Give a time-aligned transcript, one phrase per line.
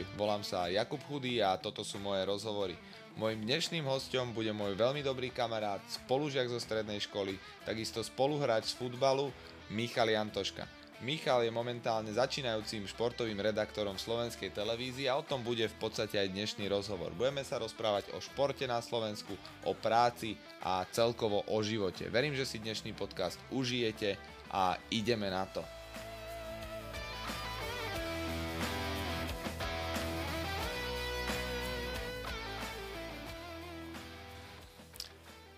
[0.00, 2.72] Ahoj, volám sa Jakub Chudý a toto sú moje rozhovory.
[3.20, 7.36] Mojím dnešným hostom bude môj veľmi dobrý kamarát, spolužiak zo strednej školy,
[7.68, 9.28] takisto spoluhráč z futbalu
[9.68, 10.64] Michal Jantoška.
[11.04, 16.32] Michal je momentálne začínajúcim športovým redaktorom slovenskej televízie a o tom bude v podstate aj
[16.32, 17.12] dnešný rozhovor.
[17.12, 19.36] Budeme sa rozprávať o športe na Slovensku,
[19.68, 20.32] o práci
[20.64, 22.08] a celkovo o živote.
[22.08, 24.16] Verím, že si dnešný podcast užijete
[24.48, 25.60] a ideme na to.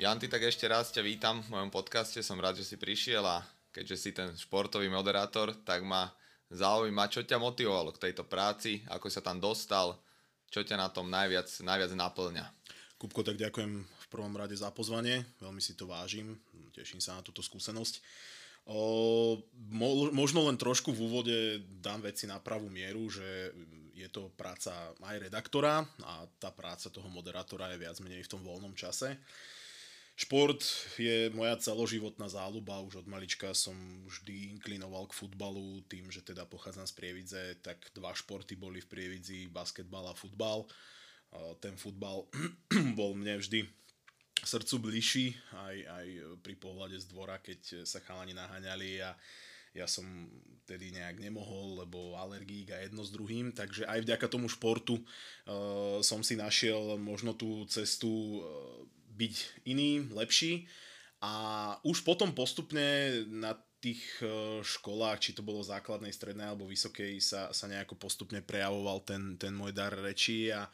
[0.02, 3.38] Janty, tak ešte raz ťa vítam v mojom podcaste, som rád, že si prišiel a
[3.70, 6.10] keďže si ten športový moderátor, tak ma
[6.50, 9.94] zaujíma, čo ťa motivovalo k tejto práci, ako sa tam dostal,
[10.50, 12.50] čo ťa na tom najviac, najviac naplňa.
[12.98, 16.34] Kupko, tak ďakujem v prvom rade za pozvanie, veľmi si to vážim,
[16.74, 18.02] teším sa na túto skúsenosť.
[18.66, 19.38] O,
[19.70, 21.36] mo, možno len trošku v úvode
[21.78, 23.54] dám veci na pravú mieru, že
[23.94, 28.42] je to práca aj redaktora a tá práca toho moderátora je viac menej v tom
[28.42, 29.14] voľnom čase.
[30.12, 30.60] Šport
[31.00, 33.74] je moja celoživotná záľuba, už od malička som
[34.04, 38.90] vždy inklinoval k futbalu, tým, že teda pochádzam z Prievidze, tak dva športy boli v
[38.92, 40.68] Prievidzi, basketbal a futbal.
[41.64, 42.28] Ten futbal
[42.98, 43.64] bol mne vždy
[44.44, 46.06] srdcu bližší, aj, aj
[46.44, 49.16] pri pohľade z dvora, keď sa chalani naháňali a
[49.72, 50.04] ja som
[50.68, 56.04] tedy nejak nemohol, lebo alergík a jedno s druhým, takže aj vďaka tomu športu uh,
[56.04, 58.44] som si našiel možno tú cestu uh,
[59.12, 59.34] byť
[59.68, 60.66] iný, lepší.
[61.22, 61.32] A
[61.86, 67.50] už potom postupne na tých e, školách, či to bolo základnej, strednej alebo vysokej, sa,
[67.50, 70.50] sa nejako postupne prejavoval ten, ten môj dar reči.
[70.50, 70.66] A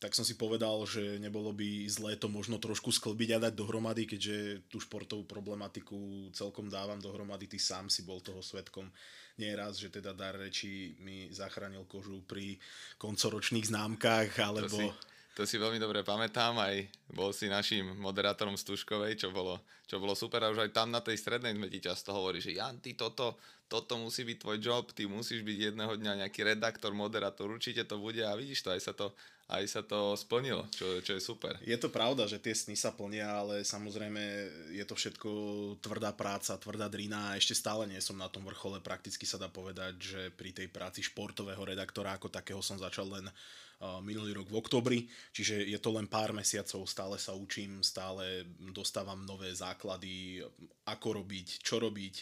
[0.00, 4.04] tak som si povedal, že nebolo by zlé to možno trošku sklbiť a dať dohromady,
[4.04, 8.92] keďže tú športovú problematiku celkom dávam dohromady, ty sám si bol toho svetkom.
[9.40, 12.60] Nieraz, že teda dar reči mi zachránil kožu pri
[13.00, 14.76] koncoročných známkach, alebo...
[14.76, 19.58] To si to si veľmi dobre pamätám, aj bol si našim moderátorom Stužkovej, čo bolo,
[19.90, 20.46] čo bolo super.
[20.46, 23.34] A už aj tam na tej strednej sme ti často hovorí, že Jan, ty toto,
[23.66, 27.98] toto musí byť tvoj job, ty musíš byť jedného dňa nejaký redaktor, moderátor, určite to
[27.98, 29.10] bude a vidíš to, aj sa to,
[29.44, 31.52] aj sa to splnilo, čo, čo je super.
[31.60, 34.22] Je to pravda, že tie sny sa plnia, ale samozrejme
[34.72, 35.28] je to všetko
[35.84, 38.80] tvrdá práca, tvrdá drina a ešte stále nie som na tom vrchole.
[38.80, 43.28] Prakticky sa dá povedať, že pri tej práci športového redaktora ako takého som začal len
[44.00, 45.00] minulý rok v oktobri,
[45.34, 50.40] čiže je to len pár mesiacov, stále sa učím, stále dostávam nové základy,
[50.88, 52.14] ako robiť, čo robiť,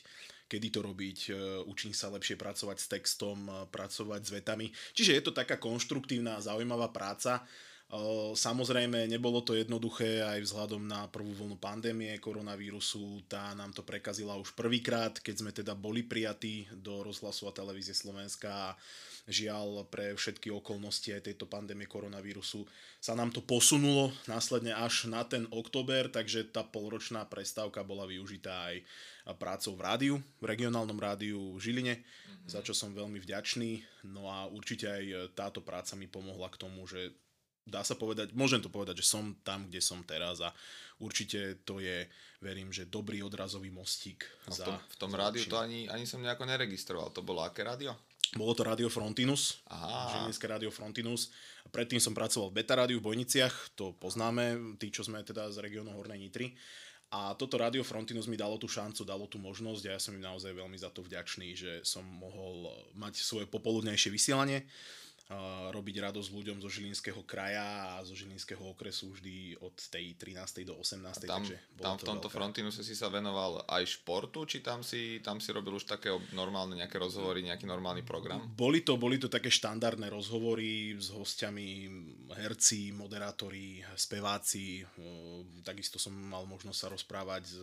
[0.53, 4.69] kedy to robiť, e, učím sa lepšie pracovať s textom, pracovať s vetami.
[4.93, 7.41] Čiže je to taká konštruktívna, zaujímavá práca.
[7.41, 7.43] E,
[8.37, 13.25] samozrejme, nebolo to jednoduché aj vzhľadom na prvú vlnu pandémie koronavírusu.
[13.33, 17.97] Tá nám to prekazila už prvýkrát, keď sme teda boli prijatí do rozhlasu a televízie
[17.97, 18.77] Slovenska
[19.31, 22.67] Žiaľ, pre všetky okolnosti aj tejto pandémie koronavírusu
[22.99, 28.75] sa nám to posunulo následne až na ten október, takže tá polročná prestávka bola využitá
[28.75, 28.83] aj
[29.39, 32.51] prácou v rádiu, v regionálnom rádiu v Žiline, mm-hmm.
[32.51, 34.03] za čo som veľmi vďačný.
[34.11, 37.15] No a určite aj táto práca mi pomohla k tomu, že
[37.63, 40.51] dá sa povedať, môžem to povedať, že som tam, kde som teraz a
[40.99, 42.11] určite to je,
[42.43, 44.27] verím, že dobrý odrazový mostík.
[44.51, 47.15] No v tom, v tom rádiu to ani, ani som nejako neregistroval.
[47.15, 47.95] To bolo aké rádio?
[48.33, 49.61] Bolo to Radio Frontinus,
[50.17, 51.29] Žilinské Radio Frontinus.
[51.69, 55.61] Predtým som pracoval v Beta Rádiu v Bojniciach, to poznáme, tí, čo sme teda z
[55.61, 56.57] regiónu Hornej Nitry.
[57.13, 60.25] A toto Radio Frontinus mi dalo tú šancu, dalo tú možnosť a ja som im
[60.25, 64.65] naozaj veľmi za to vďačný, že som mohol mať svoje popoludnejšie vysielanie
[65.73, 70.69] robiť radosť ľuďom zo Žilinského kraja a zo Žilinského okresu vždy od tej 13.
[70.69, 71.25] do 18.
[71.25, 75.41] tam, takže tam v tomto Frontinuse si sa venoval aj športu, či tam si, tam
[75.41, 78.45] si robil už také normálne nejaké rozhovory, nejaký normálny program?
[78.45, 81.89] Boli to, boli to také štandardné rozhovory s hostiami,
[82.37, 84.85] herci, moderátori, speváci.
[85.65, 87.57] Takisto som mal možnosť sa rozprávať s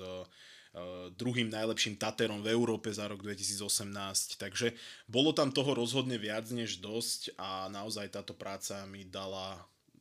[1.18, 4.78] druhým najlepším Taterom v Európe za rok 2018, takže
[5.10, 9.58] bolo tam toho rozhodne viac než dosť a naozaj táto práca mi dala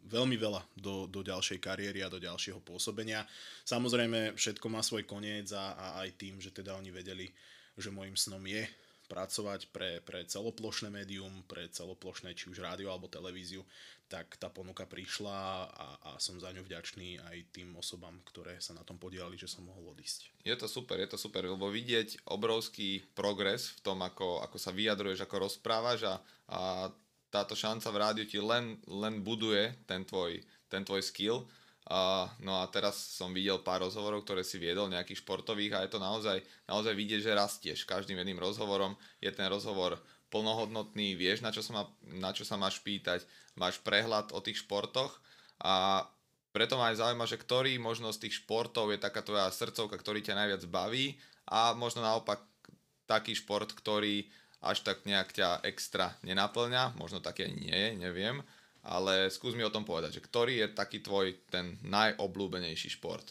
[0.09, 3.29] veľmi veľa do, do ďalšej kariéry a do ďalšieho pôsobenia.
[3.65, 7.29] Samozrejme, všetko má svoj koniec a, a aj tým, že teda oni vedeli,
[7.77, 8.65] že môjim snom je
[9.09, 13.65] pracovať pre, pre celoplošné médium, pre celoplošné či už rádio alebo televíziu,
[14.09, 18.73] tak tá ponuka prišla a, a som za ňu vďačný aj tým osobám, ktoré sa
[18.73, 20.33] na tom podielali, že som mohol odísť.
[20.45, 24.73] Je to super, je to super, lebo vidieť obrovský progres v tom, ako, ako sa
[24.73, 26.15] vyjadruješ, ako rozprávaš a,
[26.49, 26.61] a
[27.29, 30.41] táto šanca v rádiu ti len, len buduje ten tvoj,
[30.73, 31.45] ten tvoj skill
[31.89, 35.91] Uh, no a teraz som videl pár rozhovorov, ktoré si viedol nejakých športových a je
[35.97, 36.37] to naozaj,
[36.69, 37.89] naozaj vidieť, že rastieš.
[37.89, 38.93] Každým jedným rozhovorom.
[39.25, 39.97] Je ten rozhovor
[40.29, 43.25] plnohodnotný, vieš, na čo sa, má, na čo sa máš pýtať,
[43.57, 45.17] máš prehľad o tých športoch
[45.65, 46.05] a
[46.53, 50.21] preto ma aj zaujíma, že ktorý možno z tých športov je taká tvoja srdcovka, ktorý
[50.21, 51.17] ťa najviac baví
[51.49, 52.45] a možno naopak
[53.09, 54.29] taký šport, ktorý
[54.61, 58.45] až tak nejak ťa extra nenaplňa, možno také nie neviem,
[58.89, 63.29] ale skús mi o tom povedať, že ktorý je taký tvoj ten najobľúbenejší šport?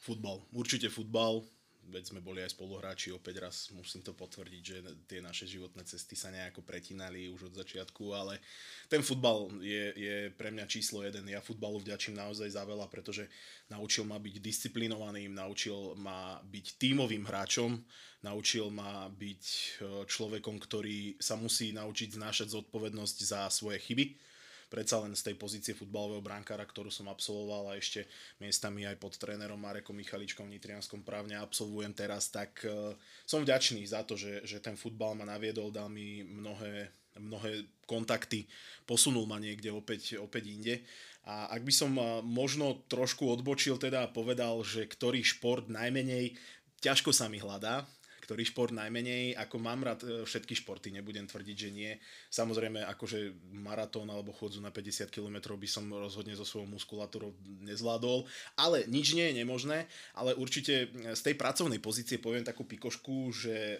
[0.00, 0.40] Futbal.
[0.56, 1.44] Určite futbal.
[1.84, 6.16] Veď sme boli aj spoluhráči, opäť raz musím to potvrdiť, že tie naše životné cesty
[6.16, 8.40] sa nejako pretínali už od začiatku, ale
[8.88, 11.28] ten futbal je, je pre mňa číslo jeden.
[11.28, 13.28] Ja futbalu vďačím naozaj za veľa, pretože
[13.68, 17.76] naučil ma byť disciplinovaným, naučil ma byť tímovým hráčom,
[18.24, 19.60] naučil ma byť e,
[20.08, 24.32] človekom, ktorý sa musí naučiť znášať zodpovednosť za svoje chyby
[24.74, 28.10] predsa len z tej pozície futbalového brankára, ktorú som absolvoval a ešte
[28.42, 32.90] miestami aj pod trénerom Marekom Michaličkom v Nitrianskom právne absolvujem teraz, tak uh,
[33.22, 36.90] som vďačný za to, že, že ten futbal ma naviedol, dal mi mnohé,
[37.22, 38.50] mnohé kontakty,
[38.82, 40.74] posunul ma niekde opäť, opäť inde.
[41.22, 46.34] A ak by som uh, možno trošku odbočil teda a povedal, že ktorý šport najmenej
[46.82, 47.86] ťažko sa mi hľadá,
[48.24, 51.92] ktorý šport najmenej, ako mám rád e, všetky športy, nebudem tvrdiť, že nie.
[52.32, 58.24] Samozrejme, akože maratón alebo chodzu na 50 km by som rozhodne so svojou muskulatúrou nezvládol,
[58.56, 59.84] ale nič nie je nemožné,
[60.16, 63.78] ale určite z tej pracovnej pozície poviem takú pikošku, že e,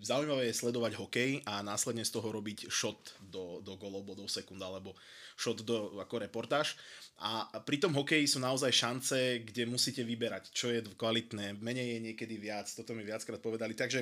[0.00, 4.96] zaujímavé je sledovať hokej a následne z toho robiť shot do, do golobodov sekund alebo
[5.36, 6.80] shot do, ako reportáž.
[7.16, 11.98] A pri tom hokeji sú naozaj šance, kde musíte vyberať, čo je kvalitné, menej je
[12.12, 13.74] niekedy viac, toto mi viackrát povedali.
[13.74, 14.00] Takže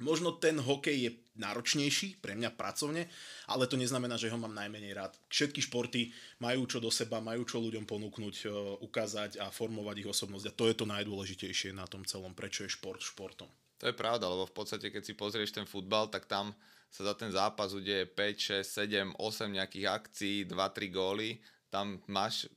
[0.00, 3.06] možno ten hokej je náročnejší pre mňa pracovne,
[3.46, 5.12] ale to neznamená, že ho mám najmenej rád.
[5.30, 6.10] Všetky športy
[6.42, 8.46] majú čo do seba, majú čo ľuďom ponúknuť, e,
[8.82, 10.46] ukázať a formovať ich osobnosť.
[10.50, 13.46] A to je to najdôležitejšie na tom celom, prečo je šport športom.
[13.78, 16.50] To je pravda, lebo v podstate, keď si pozrieš ten futbal, tak tam
[16.90, 21.38] sa za ten zápas udeje 5, 6, 7, 8 nejakých akcií, 2-3 góly
[21.68, 22.48] tam máš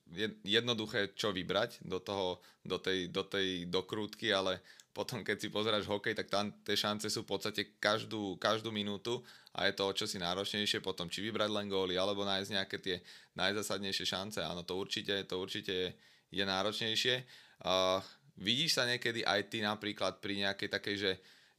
[0.43, 5.87] jednoduché čo vybrať do, toho, do, tej, do tej dokrútky, ale potom keď si pozeráš
[5.87, 9.23] hokej, tak tam tie šance sú v podstate každú, každú minútu
[9.55, 12.95] a je to o čosi náročnejšie potom, či vybrať len góly, alebo nájsť nejaké tie
[13.39, 14.39] najzasadnejšie šance.
[14.43, 15.89] Áno, to určite, to určite je,
[16.31, 17.15] je náročnejšie.
[17.63, 18.03] Uh,
[18.35, 21.13] vidíš sa niekedy aj ty napríklad pri nejakej takej, že,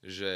[0.04, 0.30] že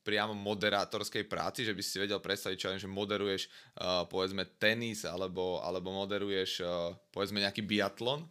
[0.00, 5.60] priamo moderátorskej práci, že by si vedel predstaviť, čo že moderuješ uh, povedzme tenis alebo,
[5.60, 8.24] alebo moderuješ uh, povedzme nejaký biatlon?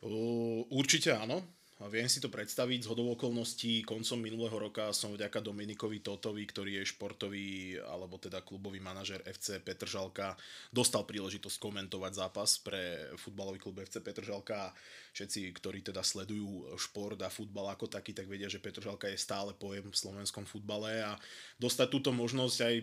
[0.00, 1.57] Uh, určite áno.
[1.78, 2.82] Viem si to predstaviť.
[2.82, 8.42] Z hodov okolností koncom minulého roka som vďaka Dominikovi Totovi, ktorý je športový alebo teda
[8.42, 10.34] klubový manažer FC Petržalka,
[10.74, 14.74] dostal príležitosť komentovať zápas pre futbalový klub FC Petržalka.
[15.14, 19.54] Všetci, ktorí teda sledujú šport a futbal ako taký, tak vedia, že Petržalka je stále
[19.54, 21.14] pojem v slovenskom futbale a
[21.62, 22.74] dostať túto možnosť aj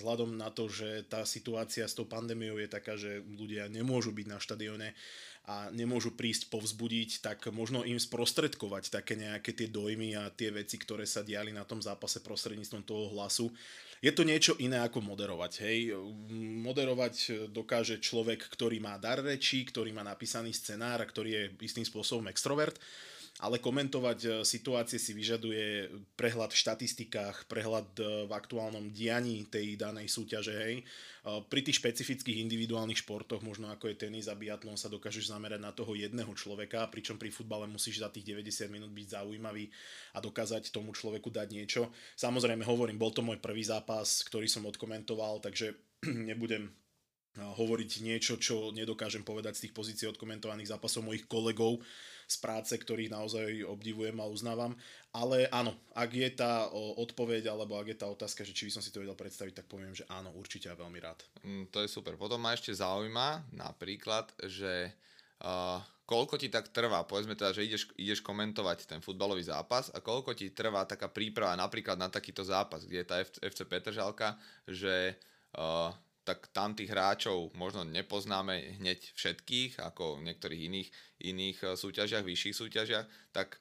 [0.00, 4.24] vzhľadom na to, že tá situácia s tou pandémiou je taká, že ľudia nemôžu byť
[4.24, 4.96] na štadióne
[5.48, 10.76] a nemôžu prísť povzbudiť, tak možno im sprostredkovať také nejaké tie dojmy a tie veci,
[10.76, 13.48] ktoré sa diali na tom zápase prostredníctvom toho hlasu.
[14.04, 15.52] Je to niečo iné ako moderovať.
[15.64, 15.96] Hej?
[16.68, 21.88] Moderovať dokáže človek, ktorý má dar rečí, ktorý má napísaný scenár a ktorý je istým
[21.88, 22.76] spôsobom extrovert
[23.38, 25.86] ale komentovať e, situácie si vyžaduje
[26.18, 30.58] prehľad v štatistikách, prehľad e, v aktuálnom dianí tej danej súťaže.
[30.58, 30.74] Hej.
[30.82, 30.84] E,
[31.46, 35.70] pri tých špecifických individuálnych športoch, možno ako je tenis a biatlon, sa dokážeš zamerať na
[35.70, 39.70] toho jedného človeka, pričom pri futbale musíš za tých 90 minút byť zaujímavý
[40.14, 41.94] a dokázať tomu človeku dať niečo.
[42.18, 45.78] Samozrejme, hovorím, bol to môj prvý zápas, ktorý som odkomentoval, takže
[46.28, 46.74] nebudem
[47.38, 51.78] hovoriť niečo, čo nedokážem povedať z tých pozícií odkomentovaných zápasov mojich kolegov,
[52.28, 54.76] z práce, ktorých naozaj obdivujem a uznávam.
[55.16, 56.68] Ale áno, ak je tá
[57.00, 59.66] odpoveď alebo ak je tá otázka, že či by som si to vedel predstaviť, tak
[59.66, 61.24] poviem, že áno, určite a veľmi rád.
[61.40, 62.20] Mm, to je super.
[62.20, 64.92] Potom ma ešte zaujíma napríklad, že
[65.40, 70.04] uh, koľko ti tak trvá, povedzme teda, že ideš, ideš komentovať ten futbalový zápas a
[70.04, 74.36] koľko ti trvá taká príprava napríklad na takýto zápas, kde je tá FC Petržalka,
[74.68, 75.16] že
[75.56, 75.96] uh,
[76.28, 80.88] tak tam tých hráčov možno nepoznáme hneď všetkých, ako v niektorých iných,
[81.24, 83.56] iných eh, súťažiach, vyšších súťažiach, tak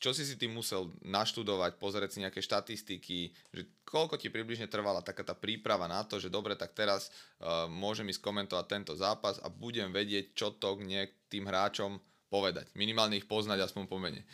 [0.00, 5.04] čo si si tým musel naštudovať, pozrieť si nejaké štatistiky, že koľko ti približne trvala
[5.04, 7.12] taká tá príprava na to, že dobre, tak teraz
[7.44, 12.00] uh, môžem ísť komentovať tento zápas a budem vedieť, čo to k tým hráčom
[12.32, 12.72] povedať.
[12.80, 14.24] Minimálne ich poznať aspoň po mene.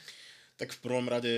[0.56, 1.32] Tak v prvom rade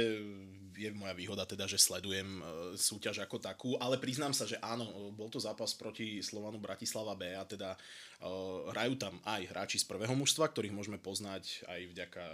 [0.78, 2.42] je moja výhoda teda, že sledujem e,
[2.78, 7.34] súťaž ako takú, ale priznám sa, že áno, bol to zápas proti Slovanu Bratislava B
[7.34, 12.24] a teda uh, hrajú tam aj hráči z prvého mužstva, ktorých môžeme poznať aj vďaka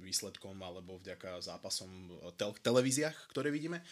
[0.00, 3.84] výsledkom alebo vďaka zápasom v tel- televíziách, ktoré vidíme.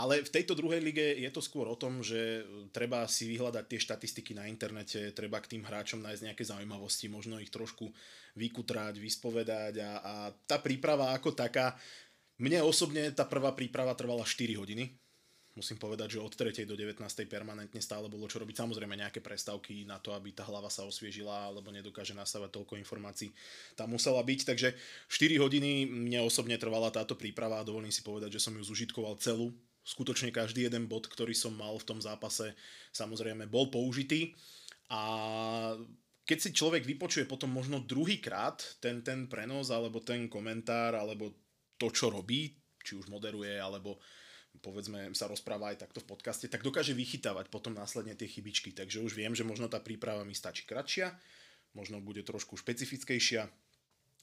[0.00, 3.80] Ale v tejto druhej lige je to skôr o tom, že treba si vyhľadať tie
[3.80, 7.92] štatistiky na internete, treba k tým hráčom nájsť nejaké zaujímavosti, možno ich trošku
[8.36, 10.14] vykutrať, vyspovedať a, a
[10.46, 11.74] tá príprava ako taká,
[12.40, 14.96] mne osobne tá prvá príprava trvala 4 hodiny,
[15.60, 16.64] musím povedať, že od 3.
[16.64, 17.04] do 19.
[17.28, 18.64] permanentne stále bolo čo robiť.
[18.64, 23.34] Samozrejme nejaké prestávky na to, aby tá hlava sa osviežila, alebo nedokáže nastavať toľko informácií.
[23.74, 24.72] Tam musela byť, takže
[25.10, 29.20] 4 hodiny mne osobne trvala táto príprava a dovolím si povedať, že som ju zužitkoval
[29.20, 29.52] celú.
[29.84, 32.56] Skutočne každý jeden bod, ktorý som mal v tom zápase,
[32.96, 34.32] samozrejme bol použitý.
[34.88, 35.76] A
[36.30, 41.34] keď si človek vypočuje potom možno druhýkrát ten, ten prenos, alebo ten komentár, alebo
[41.74, 43.98] to, čo robí, či už moderuje, alebo
[44.62, 48.70] povedzme sa rozpráva aj takto v podcaste, tak dokáže vychytávať potom následne tie chybičky.
[48.70, 51.10] Takže už viem, že možno tá príprava mi stačí kratšia,
[51.74, 53.50] možno bude trošku špecifickejšia,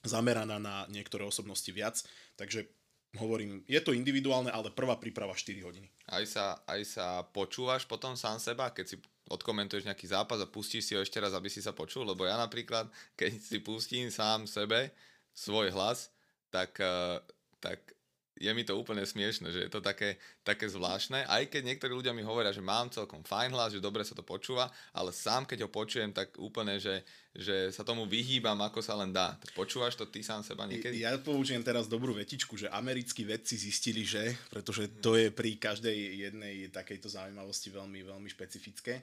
[0.08, 2.00] zameraná na niektoré osobnosti viac.
[2.40, 2.72] Takže
[3.20, 5.92] hovorím, je to individuálne, ale prvá príprava 4 hodiny.
[6.08, 8.98] Aj sa, aj sa počúvaš potom sám seba, keď si
[9.28, 12.40] odkomentuješ nejaký zápas a pustíš si ho ešte raz, aby si sa počul, lebo ja
[12.40, 12.88] napríklad,
[13.20, 14.92] keď si pustím sám sebe
[15.36, 16.10] svoj hlas,
[16.50, 17.20] tak, eh,
[17.60, 17.97] tak
[18.38, 22.14] je mi to úplne smiešne, že je to také, také zvláštne, aj keď niektorí ľudia
[22.14, 25.66] mi hovoria, že mám celkom fajn hlas, že dobre sa to počúva, ale sám keď
[25.66, 27.02] ho počujem, tak úplne, že,
[27.34, 29.36] že sa tomu vyhýbam, ako sa len dá.
[29.58, 31.02] Počúvaš to ty sám seba niekedy?
[31.02, 35.98] Ja použijem teraz dobrú vetičku, že americkí vedci zistili, že, pretože to je pri každej
[36.30, 39.02] jednej takejto zaujímavosti veľmi, veľmi špecifické.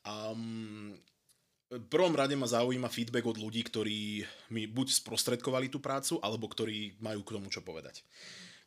[0.00, 0.96] Um,
[1.70, 6.50] v prvom rade ma zaujíma feedback od ľudí, ktorí mi buď sprostredkovali tú prácu, alebo
[6.50, 8.02] ktorí majú k tomu čo povedať.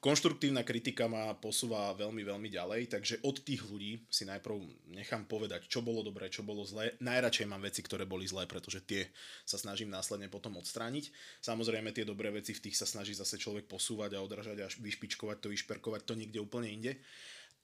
[0.03, 5.71] Konštruktívna kritika ma posúva veľmi, veľmi ďalej, takže od tých ľudí si najprv nechám povedať,
[5.71, 6.99] čo bolo dobré, čo bolo zlé.
[6.99, 9.07] Najradšej mám veci, ktoré boli zlé, pretože tie
[9.47, 11.07] sa snažím následne potom odstrániť.
[11.39, 15.39] Samozrejme tie dobré veci, v tých sa snaží zase človek posúvať a odražať a vyšpičkovať
[15.39, 16.99] to, vyšperkovať to niekde úplne inde.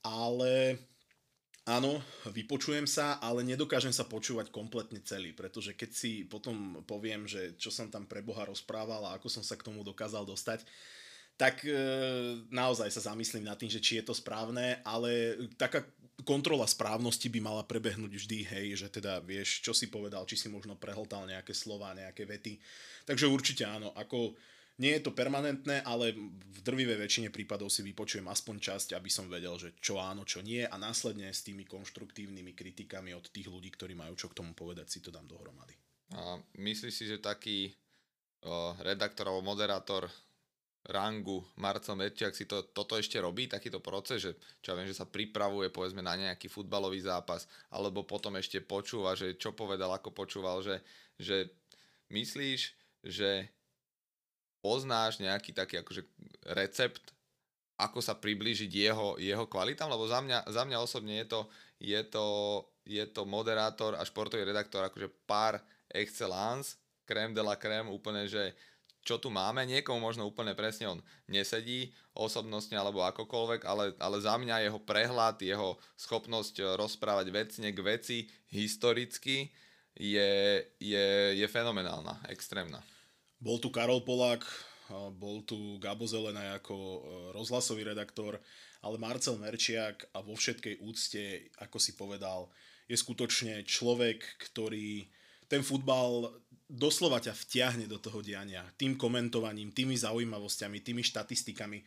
[0.00, 0.80] Ale
[1.68, 7.52] Áno, vypočujem sa, ale nedokážem sa počúvať kompletne celý, pretože keď si potom poviem, že
[7.60, 10.64] čo som tam pre Boha rozprával a ako som sa k tomu dokázal dostať,
[11.40, 11.72] tak e,
[12.52, 15.80] naozaj sa zamyslím nad tým, že či je to správne, ale taká
[16.20, 20.52] kontrola správnosti by mala prebehnúť vždy, hej, že teda vieš, čo si povedal, či si
[20.52, 22.60] možno prehltal nejaké slova, nejaké vety.
[23.08, 24.36] Takže určite áno, ako
[24.84, 29.32] nie je to permanentné, ale v drvivej väčšine prípadov si vypočujem aspoň časť, aby som
[29.32, 33.72] vedel, že čo áno, čo nie a následne s tými konštruktívnymi kritikami od tých ľudí,
[33.72, 35.72] ktorí majú čo k tomu povedať, si to dám dohromady.
[36.16, 37.72] A myslíš si, že taký
[38.44, 40.08] o, redaktor alebo moderátor
[40.88, 44.32] rangu Marcel Merčiak si to, toto ešte robí, takýto proces, že
[44.64, 49.12] čo ja viem, že sa pripravuje povedzme na nejaký futbalový zápas, alebo potom ešte počúva,
[49.12, 50.80] že čo povedal, ako počúval, že,
[51.20, 51.52] že
[52.08, 52.60] myslíš,
[53.04, 53.52] že
[54.64, 56.02] poznáš nejaký taký akože
[56.56, 57.12] recept,
[57.80, 61.40] ako sa priblížiť jeho, jeho kvalitám, lebo za mňa, za mňa osobne je to,
[61.80, 62.26] je, to,
[62.84, 66.76] je to moderátor a športový redaktor akože pár excellence,
[67.08, 68.52] krém de la krém, úplne, že
[69.00, 74.36] čo tu máme, niekomu možno úplne presne on nesedí osobnostne alebo akokoľvek, ale, ale za
[74.36, 78.18] mňa jeho prehľad, jeho schopnosť eh, rozprávať vecne k veci
[78.52, 79.48] historicky
[79.96, 82.80] je, je, je fenomenálna, extrémna.
[83.40, 84.44] Bol tu Karol Polák,
[85.16, 87.00] bol tu Gabo Zelena ako eh,
[87.32, 88.36] rozhlasový redaktor,
[88.80, 92.48] ale Marcel Merčiak a vo všetkej úcte, ako si povedal,
[92.90, 95.06] je skutočne človek, ktorý
[95.46, 96.30] ten futbal
[96.70, 98.62] doslova ťa vtiahne do toho diania.
[98.78, 101.82] Tým komentovaním, tými zaujímavosťami, tými štatistikami.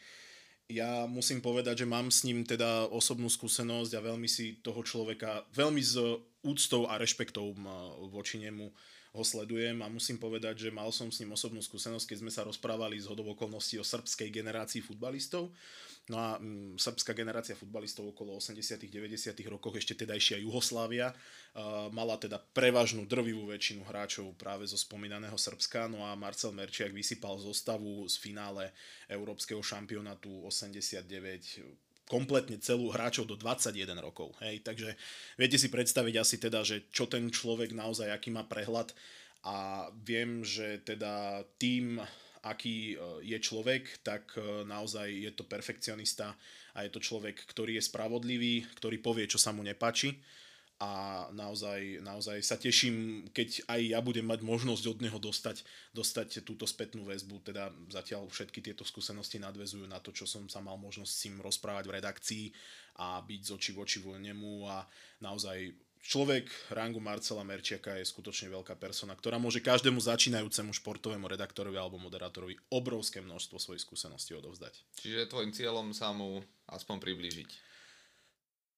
[0.72, 5.48] Ja musím povedať, že mám s ním teda osobnú skúsenosť a veľmi si toho človeka,
[5.56, 5.96] veľmi s
[6.44, 7.56] úctou a rešpektou
[8.12, 8.68] voči nemu
[9.13, 12.41] ho sledujem a musím povedať, že mal som s ním osobnú skúsenosť, keď sme sa
[12.41, 15.53] rozprávali z hodov okolností o srbskej generácii futbalistov.
[16.10, 22.20] No a mm, srbská generácia futbalistov okolo 80 90 rokoch, ešte tedajšia Juhoslávia, uh, mala
[22.20, 28.03] teda prevažnú drvivú väčšinu hráčov práve zo spomínaného Srbska, no a Marcel Merčiak vysypal zostavu
[28.10, 28.74] z finále
[29.08, 34.36] Európskeho šampionátu 89 kompletne celú hráčov do 21 rokov.
[34.44, 34.96] Hej, takže
[35.40, 38.92] viete si predstaviť asi teda, že čo ten človek naozaj, aký má prehľad
[39.44, 42.00] a viem, že teda tým
[42.44, 46.36] aký e, je človek, tak e, naozaj je to perfekcionista
[46.76, 50.20] a je to človek, ktorý je spravodlivý, ktorý povie, čo sa mu nepáči
[50.82, 55.63] a naozaj, naozaj sa teším, keď aj ja budem mať možnosť od neho dostať,
[55.94, 60.60] dostať túto spätnú väzbu, teda zatiaľ všetky tieto skúsenosti nadvezujú na to, čo som sa
[60.60, 62.46] mal možnosť s ním rozprávať v redakcii
[63.00, 64.84] a byť z očí v oči nemu a
[65.24, 65.72] naozaj
[66.03, 71.96] človek rangu Marcela Merčiaka je skutočne veľká persona, ktorá môže každému začínajúcemu športovému redaktorovi alebo
[71.96, 74.84] moderátorovi obrovské množstvo svojich skúseností odovzdať.
[75.00, 77.73] Čiže tvojim cieľom sa mu aspoň priblížiť.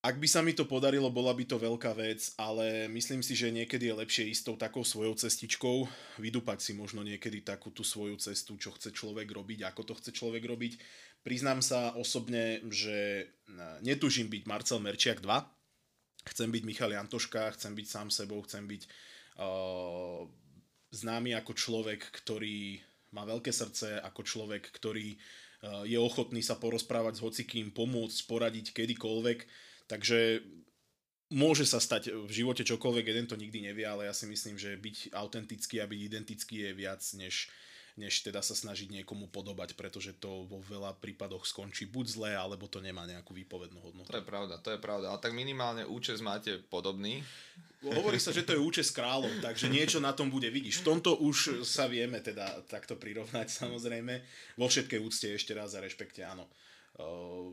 [0.05, 3.49] Ak by sa mi to podarilo, bola by to veľká vec, ale myslím si, že
[3.49, 5.89] niekedy je lepšie ísť tou takou svojou cestičkou,
[6.21, 10.13] vydúpať si možno niekedy takú tú svoju cestu, čo chce človek robiť, ako to chce
[10.13, 10.77] človek robiť.
[11.25, 13.33] Priznám sa osobne, že
[13.81, 18.85] netužím byť Marcel Merčiak 2, chcem byť Michal Jantoška, chcem byť sám sebou, chcem byť
[19.41, 20.21] uh,
[20.93, 22.77] známy ako človek, ktorý
[23.09, 28.69] má veľké srdce, ako človek, ktorý uh, je ochotný sa porozprávať s hocikým, pomôcť, poradiť
[28.69, 30.41] kedykoľvek Takže
[31.33, 34.77] môže sa stať v živote čokoľvek, jeden to nikdy nevie, ale ja si myslím, že
[34.77, 37.49] byť autentický a byť identický je viac, než,
[37.97, 42.69] než teda sa snažiť niekomu podobať, pretože to vo veľa prípadoch skončí buď zle, alebo
[42.69, 44.13] to nemá nejakú výpovednú hodnotu.
[44.13, 45.13] To je pravda, to je pravda.
[45.13, 47.25] A tak minimálne účes máte podobný.
[47.85, 50.81] Hovorí sa, že to je účes kráľov, takže niečo na tom bude, vidíš.
[50.81, 54.13] V tomto už sa vieme teda takto prirovnať samozrejme.
[54.61, 56.45] Vo všetkej úcte ešte raz a rešpekte, áno.
[56.95, 57.51] Uh,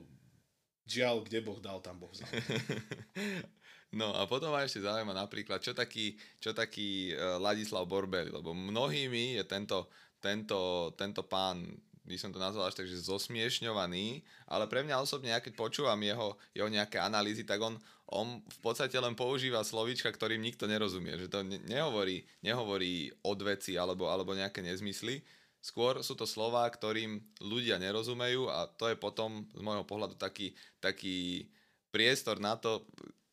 [0.87, 2.29] Žiaľ, kde Boh dal, tam Boh vzal.
[3.93, 8.57] No a potom ma ešte zaujíma napríklad, čo taký, čo taký uh, Ladislav Borbeli, lebo
[8.57, 9.85] mnohými je tento,
[10.17, 11.61] tento, tento pán,
[12.09, 16.01] by som to nazval až tak, že zosmiešňovaný, ale pre mňa osobne, ja keď počúvam
[16.01, 17.77] jeho, jeho nejaké analýzy, tak on,
[18.09, 23.77] on v podstate len používa slovíčka, ktorým nikto nerozumie, že to ne, nehovorí, nehovorí odveci
[23.77, 25.21] alebo, alebo nejaké nezmysly,
[25.63, 30.59] Skôr sú to slova, ktorým ľudia nerozumejú a to je potom z môjho pohľadu taký,
[30.83, 31.47] taký
[31.95, 32.83] priestor na to,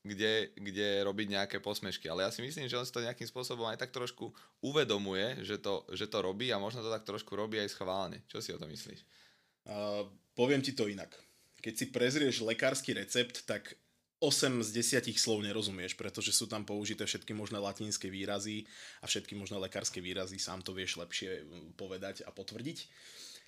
[0.06, 2.06] kde, kde robiť nejaké posmešky.
[2.06, 4.30] Ale ja si myslím, že on si to nejakým spôsobom aj tak trošku
[4.62, 8.22] uvedomuje, že to, že to robí a možno to tak trošku robí aj schválne.
[8.30, 9.02] Čo si o to myslíš?
[9.66, 10.06] Uh,
[10.38, 11.10] poviem ti to inak.
[11.66, 13.76] Keď si prezrieš lekársky recept, tak
[14.20, 18.68] 8 z 10 slov nerozumieš, pretože sú tam použité všetky možné latinské výrazy
[19.00, 22.78] a všetky možné lekárske výrazy, sám to vieš lepšie mm, povedať a potvrdiť.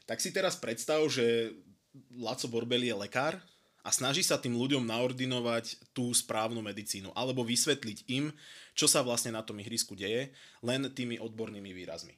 [0.08, 1.52] Tak si teraz predstav, že
[2.16, 3.36] Laco Borbeli je lekár
[3.84, 8.32] a snaží sa tým ľuďom naordinovať tú správnu medicínu alebo vysvetliť im,
[8.72, 10.32] čo sa vlastne na tom ihrisku deje,
[10.64, 12.16] len tými odbornými výrazmi.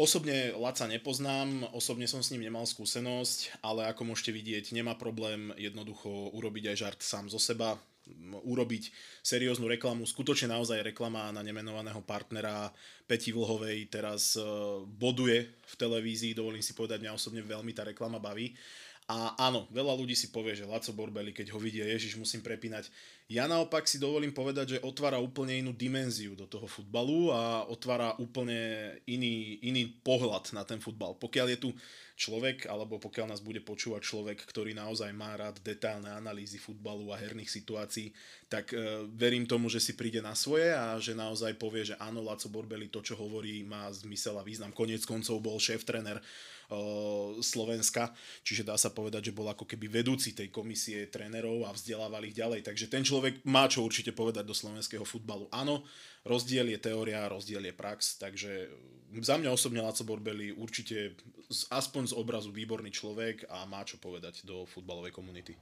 [0.00, 5.52] Osobne Laca nepoznám, osobne som s ním nemal skúsenosť, ale ako môžete vidieť, nemá problém
[5.60, 7.76] jednoducho urobiť aj žart sám zo seba,
[8.44, 8.88] urobiť
[9.20, 10.08] serióznu reklamu.
[10.08, 12.72] Skutočne naozaj reklama na nemenovaného partnera
[13.04, 14.44] Peti Vlhovej teraz e,
[14.84, 18.52] boduje v televízii, dovolím si povedať, mňa osobne veľmi tá reklama baví.
[19.04, 22.88] A áno, veľa ľudí si povie, že Laco Borbeli, keď ho vidie, Ježiš, musím prepínať.
[23.28, 28.16] Ja naopak si dovolím povedať, že otvára úplne inú dimenziu do toho futbalu a otvára
[28.16, 31.20] úplne iný, iný pohľad na ten futbal.
[31.20, 31.70] Pokiaľ je tu
[32.16, 37.20] človek, alebo pokiaľ nás bude počúvať človek, ktorý naozaj má rád detailné analýzy futbalu a
[37.20, 38.08] herných situácií,
[38.48, 42.24] tak e, verím tomu, že si príde na svoje a že naozaj povie, že áno,
[42.24, 44.72] Laco Borbeli to, čo hovorí, má zmysel a význam.
[44.72, 46.24] Konec koncov bol šéf-trener
[47.40, 52.24] Slovenska, čiže dá sa povedať, že bol ako keby vedúci tej komisie trénerov a vzdelával
[52.24, 52.64] ich ďalej.
[52.64, 55.46] Takže ten človek má čo určite povedať do slovenského futbalu.
[55.52, 55.84] Áno,
[56.24, 58.72] rozdiel je teória, rozdiel je prax, takže
[59.22, 61.14] za mňa osobne Laco Borbeli určite
[61.70, 65.54] aspoň z obrazu výborný človek a má čo povedať do futbalovej komunity.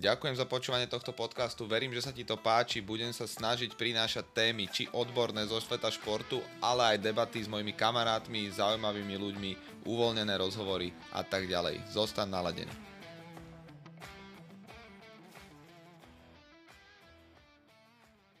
[0.00, 4.32] Ďakujem za počúvanie tohto podcastu, verím, že sa ti to páči, budem sa snažiť prinášať
[4.32, 9.50] témy, či odborné zo sveta športu, ale aj debaty s mojimi kamarátmi, zaujímavými ľuďmi,
[9.84, 11.84] uvoľnené rozhovory a tak ďalej.
[11.92, 12.72] Zostan naladený.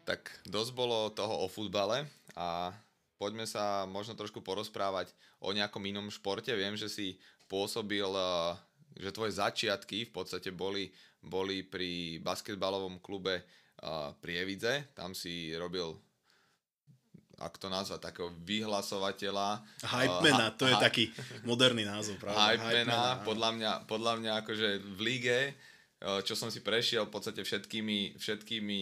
[0.08, 2.08] Tak dosť bolo toho o futbale
[2.40, 2.72] a
[3.20, 5.12] poďme sa možno trošku porozprávať
[5.44, 6.56] o nejakom inom športe.
[6.56, 7.20] Viem, že si
[7.52, 8.56] pôsobil, eh,
[8.96, 15.92] že tvoje začiatky v podstate boli boli pri basketbalovom klube uh, Prievidze, tam si robil
[17.40, 19.64] ak to nazvať, takého vyhlasovateľa.
[19.80, 21.08] Hypemana, uh, to je ha- taký
[21.48, 22.36] moderný názov, pravda?
[22.36, 25.40] Hypemana, podľa mňa, podľa mňa akože v líge,
[26.00, 28.80] čo som si prešiel v podstate všetkými, všetkými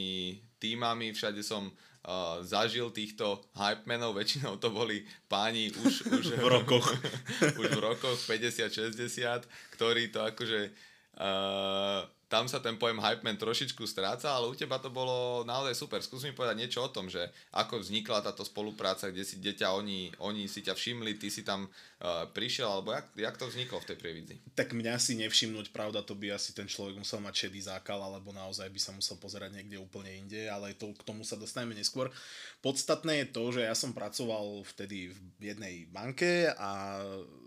[0.58, 1.70] týmami, všade som
[2.08, 6.88] uh, zažil týchto hypemenov, väčšinou to boli páni už, už v rokoch.
[7.60, 9.44] už v rokoch 50-60,
[9.76, 10.72] ktorí to akože
[11.18, 15.72] Uh, tam sa ten pojem hype man trošičku stráca, ale u teba to bolo naozaj
[15.72, 16.04] super.
[16.04, 17.24] Skús mi povedať niečo o tom, že
[17.56, 21.72] ako vznikla táto spolupráca, kde si deťa, oni, oni si ťa všimli, ty si tam
[21.72, 24.34] uh, prišiel, alebo jak, jak to vzniklo v tej prievidzi?
[24.52, 28.28] Tak mňa si nevšimnúť, pravda, to by asi ten človek musel mať šedý zákal, alebo
[28.36, 32.12] naozaj by sa musel pozerať niekde úplne inde, ale to, k tomu sa dostaneme neskôr.
[32.60, 37.00] Podstatné je to, že ja som pracoval vtedy v jednej banke a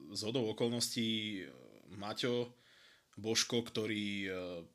[0.10, 1.46] z hodou okolností
[1.94, 2.61] Maťo
[3.21, 4.29] Božko, ktorý e,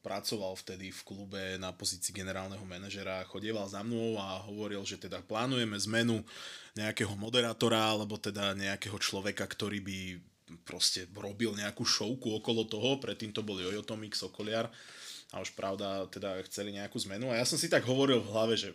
[0.06, 5.18] pracoval vtedy v klube na pozícii generálneho manažera, chodieval za mnou a hovoril, že teda
[5.26, 6.22] plánujeme zmenu
[6.78, 9.98] nejakého moderátora alebo teda nejakého človeka, ktorý by
[10.62, 14.70] proste robil nejakú šovku okolo toho, predtým to bol Jojo Tomik, Sokoliar
[15.34, 17.34] a už pravda teda chceli nejakú zmenu.
[17.34, 18.70] A ja som si tak hovoril v hlave, že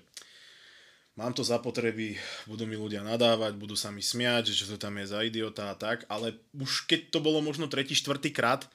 [1.15, 5.11] mám to zapotreby, budú mi ľudia nadávať, budú sa mi smiať, že to tam je
[5.11, 8.67] za idiota a tak, ale už keď to bolo možno tretí, štvrtý krát,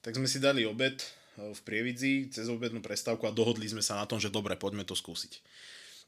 [0.00, 4.00] tak sme si dali obed eh, v Prievidzi cez obednú prestávku a dohodli sme sa
[4.00, 5.40] na tom, že dobre, poďme to skúsiť.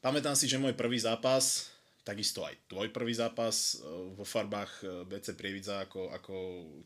[0.03, 1.71] Pamätám si, že môj prvý zápas,
[2.03, 3.85] takisto aj tvoj prvý zápas eh,
[4.17, 6.33] vo farbách eh, BC Prievidza ako, ako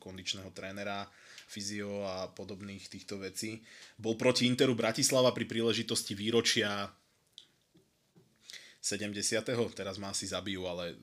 [0.04, 1.08] kondičného trénera,
[1.48, 3.64] fyzio a podobných týchto vecí.
[3.96, 6.92] Bol proti Interu Bratislava pri príležitosti výročia
[8.84, 9.16] 70.
[9.76, 10.96] Teraz ma asi zabijú, ale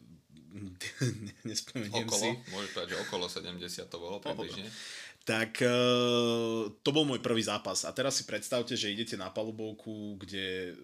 [1.49, 2.31] nespomeniem okolo, si.
[2.53, 4.69] Môžeš povedať, že okolo 70 to bolo približne
[5.25, 5.69] tak e,
[6.71, 7.89] to bol môj prvý zápas.
[7.89, 10.77] A teraz si predstavte, že idete na palubovku, kde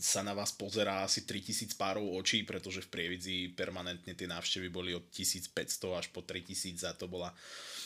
[0.00, 4.90] sa na vás pozerá asi 3000 párov očí, pretože v Prievidzi permanentne tie návštevy boli
[4.92, 5.54] od 1500
[5.94, 7.30] až po 3000 a to bola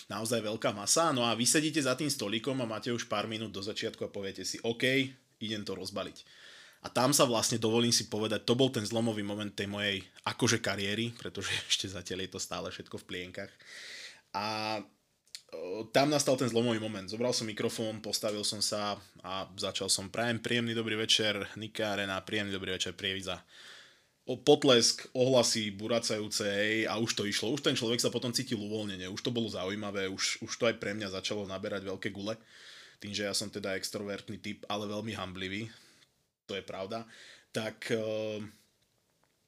[0.09, 1.13] naozaj veľká masa.
[1.13, 4.13] No a vy sedíte za tým stolikom a máte už pár minút do začiatku a
[4.15, 4.85] poviete si, OK,
[5.45, 6.25] idem to rozbaliť.
[6.79, 10.63] A tam sa vlastne dovolím si povedať, to bol ten zlomový moment tej mojej akože
[10.63, 13.53] kariéry, pretože ešte zatiaľ je to stále všetko v plienkach.
[14.33, 14.79] A
[15.93, 17.09] tam nastal ten zlomový moment.
[17.09, 22.21] Zobral som mikrofón, postavil som sa a začal som prajem príjemný dobrý večer, Nika Arena,
[22.21, 23.41] príjemný dobrý večer, Prievidza.
[24.29, 27.49] O potlesk, ohlasy, buracajúce, hej, a už to išlo.
[27.49, 30.77] Už ten človek sa potom cítil uvoľnenie, už to bolo zaujímavé, už, už to aj
[30.77, 32.37] pre mňa začalo naberať veľké gule.
[33.01, 35.73] Tým, že ja som teda extrovertný typ, ale veľmi hamblivý,
[36.45, 37.09] to je pravda,
[37.57, 38.37] tak uh,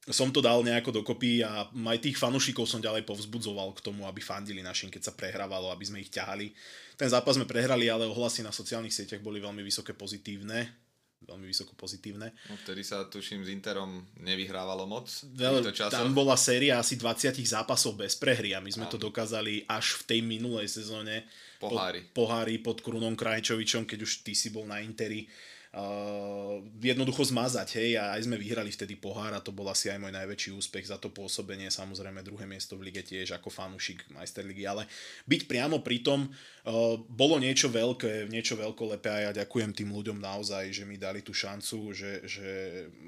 [0.09, 4.25] som to dal nejako dokopy a aj tých fanúšikov som ďalej povzbudzoval k tomu, aby
[4.25, 6.57] fandili našim, keď sa prehrávalo, aby sme ich ťahali.
[6.97, 10.89] Ten zápas sme prehrali, ale ohlasy na sociálnych sieťach boli veľmi vysoké pozitívne.
[11.21, 12.33] Veľmi vysoko pozitívne.
[12.49, 15.05] No, vtedy sa, tuším, s Interom nevyhrávalo moc.
[15.37, 18.93] Veľ, tam bola séria asi 20 zápasov bez prehry a my sme Áno.
[18.97, 21.29] to dokázali až v tej minulej sezóne.
[21.61, 22.09] Pohári.
[22.09, 25.29] Pod, pohári pod Krunom Krajčovičom, keď už ty si bol na Interi
[25.75, 30.03] uh, jednoducho zmazať, hej, a aj sme vyhrali vtedy pohár a to bol asi aj
[30.03, 34.67] môj najväčší úspech za to pôsobenie, samozrejme druhé miesto v lige tiež ako fanúšik Majsterligy,
[34.67, 34.87] ale
[35.31, 40.19] byť priamo pri tom uh, bolo niečo veľké, niečo veľkolepé a ja ďakujem tým ľuďom
[40.19, 42.49] naozaj, že mi dali tú šancu, že, že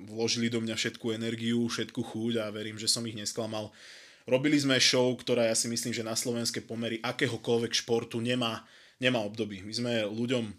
[0.07, 3.75] vložili do mňa všetku energiu, všetku chuť a verím, že som ich nesklamal.
[4.22, 8.62] Robili sme show, ktorá ja si myslím, že na slovenské pomery akéhokoľvek športu nemá,
[9.03, 9.66] nemá období.
[9.66, 10.55] My sme ľuďom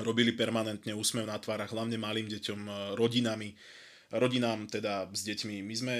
[0.00, 3.56] robili permanentne úsmev na tvárach, hlavne malým deťom, e, rodinami,
[4.12, 5.64] rodinám teda s deťmi.
[5.64, 5.94] My sme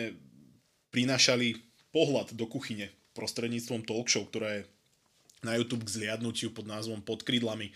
[0.93, 1.57] prinášali
[1.93, 4.63] pohľad do kuchyne prostredníctvom talk show, ktoré je
[5.45, 7.73] na YouTube k zliadnutiu pod názvom Pod krídlami.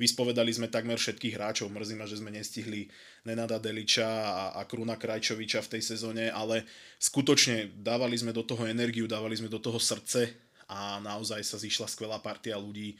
[0.00, 2.88] Vyspovedali sme takmer všetkých hráčov, mrzí ma, že sme nestihli
[3.28, 6.64] Nenada Deliča a, a Kruna Krajčoviča v tej sezóne, ale
[6.96, 10.32] skutočne dávali sme do toho energiu, dávali sme do toho srdce
[10.72, 12.96] a naozaj sa zišla skvelá partia ľudí,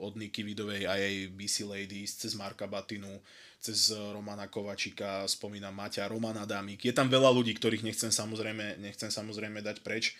[0.00, 3.20] od Niky Vidovej a jej BC Ladies, cez Marka Batinu,
[3.60, 6.84] cez Romana Kovačika, spomínam Maťa, Romana Dámik.
[6.84, 10.16] Je tam veľa ľudí, ktorých nechcem samozrejme, nechcem samozrejme dať preč.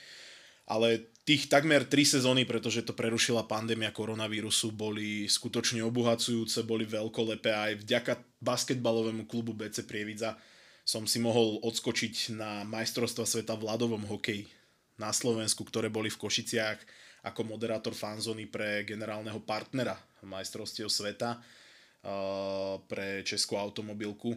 [0.64, 7.52] Ale tých takmer 3 sezóny, pretože to prerušila pandémia koronavírusu, boli skutočne obohacujúce, boli veľkolepé
[7.52, 10.40] aj vďaka basketbalovému klubu BC Prievidza
[10.84, 14.52] som si mohol odskočiť na majstrovstva sveta v ľadovom hokeji
[15.00, 16.78] na Slovensku, ktoré boli v Košiciach
[17.24, 24.36] ako moderátor fanzóny pre generálneho partnera majstrovstiev sveta uh, pre Českú automobilku.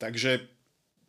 [0.00, 0.40] Takže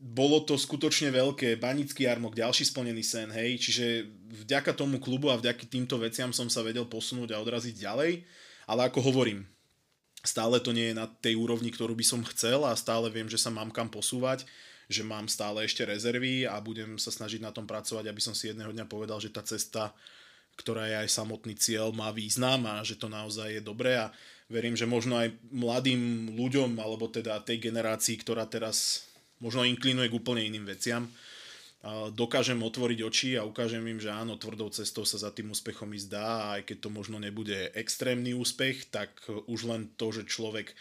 [0.04, 1.56] bolo to skutočne veľké.
[1.56, 3.56] Banický jarmok, ďalší splnený sen, hej.
[3.56, 4.12] Čiže
[4.44, 8.28] vďaka tomu klubu a vďaka týmto veciam som sa vedel posunúť a odraziť ďalej.
[8.68, 9.48] Ale ako hovorím,
[10.20, 13.40] stále to nie je na tej úrovni, ktorú by som chcel a stále viem, že
[13.40, 14.44] sa mám kam posúvať
[14.92, 18.52] že mám stále ešte rezervy a budem sa snažiť na tom pracovať, aby som si
[18.52, 19.96] jedného dňa povedal, že tá cesta
[20.60, 23.98] ktorá je aj samotný cieľ, má význam a že to naozaj je dobré.
[23.98, 24.14] A
[24.52, 29.08] verím, že možno aj mladým ľuďom, alebo teda tej generácii, ktorá teraz
[29.42, 31.10] možno inklinuje k úplne iným veciam,
[32.16, 36.08] dokážem otvoriť oči a ukážem im, že áno, tvrdou cestou sa za tým úspechom ísť
[36.08, 36.28] dá.
[36.48, 40.72] A aj keď to možno nebude extrémny úspech, tak už len to, že človek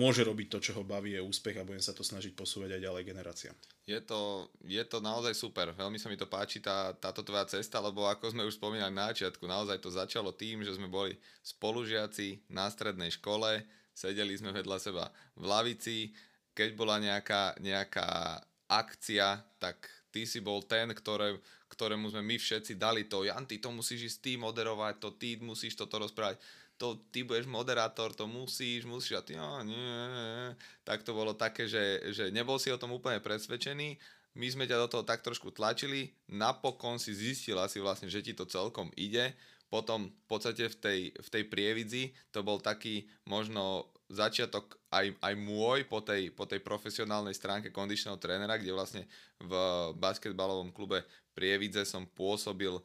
[0.00, 2.84] môže robiť to, čo ho baví, je úspech a budem sa to snažiť posúvať aj
[2.88, 3.56] ďalej generáciám.
[3.84, 5.76] Je to, je to naozaj super.
[5.76, 9.12] Veľmi sa mi to páči, tá, táto tvoja cesta, lebo ako sme už spomínali na
[9.12, 13.60] začiatku, naozaj to začalo tým, že sme boli spolužiaci na strednej škole,
[13.92, 16.16] sedeli sme vedľa seba v lavici,
[16.56, 21.38] keď bola nejaká, nejaká akcia, tak ty si bol ten, ktoré,
[21.70, 25.38] ktorému sme my všetci dali to, Jan, ty to musíš ísť ty moderovať, to ty
[25.38, 26.38] musíš toto rozprávať
[26.80, 31.68] to ty budeš moderátor, to musíš, musíš a ty, oh, nie, tak to bolo také,
[31.68, 34.00] že, že nebol si o tom úplne presvedčený,
[34.40, 38.32] my sme ťa do toho tak trošku tlačili, napokon si zistil asi vlastne, že ti
[38.32, 39.36] to celkom ide,
[39.68, 45.34] potom v podstate v tej, v tej prievidzi to bol taký možno začiatok aj, aj
[45.38, 49.02] môj po tej, po tej profesionálnej stránke kondičného trénera, kde vlastne
[49.38, 49.52] v
[49.94, 52.82] basketbalovom klube Prievidze som pôsobil uh,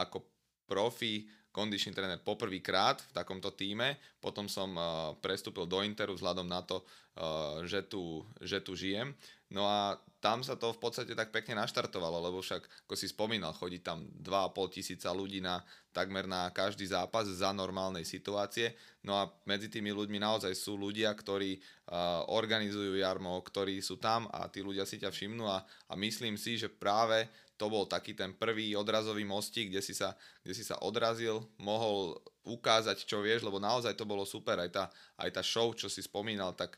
[0.00, 0.24] ako
[0.64, 6.66] profi, kondičný tréner poprvýkrát v takomto týme, potom som uh, prestúpil do Interu vzhľadom na
[6.66, 9.14] to, uh, že, tu, že tu žijem.
[9.54, 13.54] No a tam sa to v podstate tak pekne naštartovalo, lebo však, ako si spomínal,
[13.54, 15.62] chodí tam 2,5 tisíca ľudí na
[15.94, 18.74] takmer na každý zápas za normálnej situácie.
[19.06, 24.26] No a medzi tými ľuďmi naozaj sú ľudia, ktorí uh, organizujú jarmo, ktorí sú tam
[24.34, 27.30] a tí ľudia si ťa všimnú a, a myslím si, že práve
[27.64, 30.12] to bol taký ten prvý odrazový mostík, kde si sa,
[30.44, 34.84] kde si sa odrazil, mohol ukázať, čo vieš, lebo naozaj to bolo super, aj tá,
[35.16, 36.76] aj tá show, čo si spomínal, tak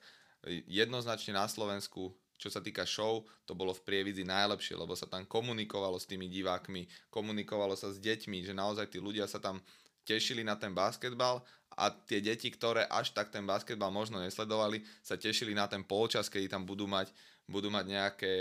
[0.71, 5.27] jednoznačne na Slovensku, čo sa týka show, to bolo v Prievidzi najlepšie, lebo sa tam
[5.27, 9.59] komunikovalo s tými divákmi, komunikovalo sa s deťmi, že naozaj tí ľudia sa tam
[10.07, 11.43] tešili na ten basketbal
[11.75, 16.31] a tie deti, ktoré až tak ten basketbal možno nesledovali, sa tešili na ten polčas,
[16.31, 17.11] kedy tam budú mať,
[17.51, 18.35] budú mať nejaké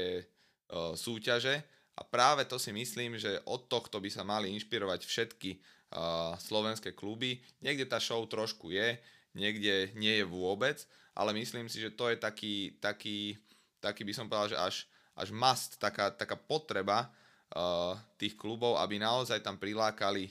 [0.70, 5.52] uh, súťaže a práve to si myslím, že od tohto by sa mali inšpirovať všetky
[5.56, 7.40] uh, slovenské kluby.
[7.64, 9.00] Niekde tá show trošku je,
[9.32, 10.84] niekde nie je vôbec,
[11.16, 13.40] ale myslím si, že to je taký, taký,
[13.80, 14.76] taký by som povedal, že až,
[15.16, 20.28] až must, taká, taká potreba uh, tých klubov, aby naozaj tam prilákali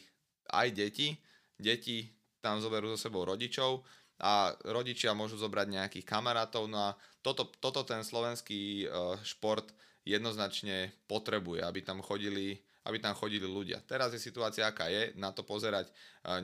[0.53, 1.17] aj deti.
[1.57, 2.13] Deti
[2.45, 3.81] tam zoberú so sebou rodičov
[4.21, 6.69] a rodičia môžu zobrať nejakých kamarátov.
[6.69, 9.65] No a toto, toto ten slovenský uh, šport
[10.05, 13.81] jednoznačne potrebuje, aby tam chodili aby tam chodili ľudia.
[13.89, 15.93] Teraz je situácia, aká je, na to pozerať e,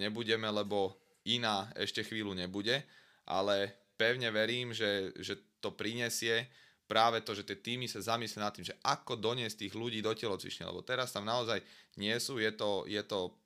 [0.01, 0.97] nebudeme, lebo
[1.29, 2.81] iná ešte chvíľu nebude,
[3.29, 6.49] ale pevne verím, že, že to prinesie
[6.89, 10.17] práve to, že tie týmy sa zamyslia nad tým, že ako doniesť tých ľudí do
[10.17, 11.61] telocvične, lebo teraz tam naozaj
[12.01, 13.37] nie sú, je to, je to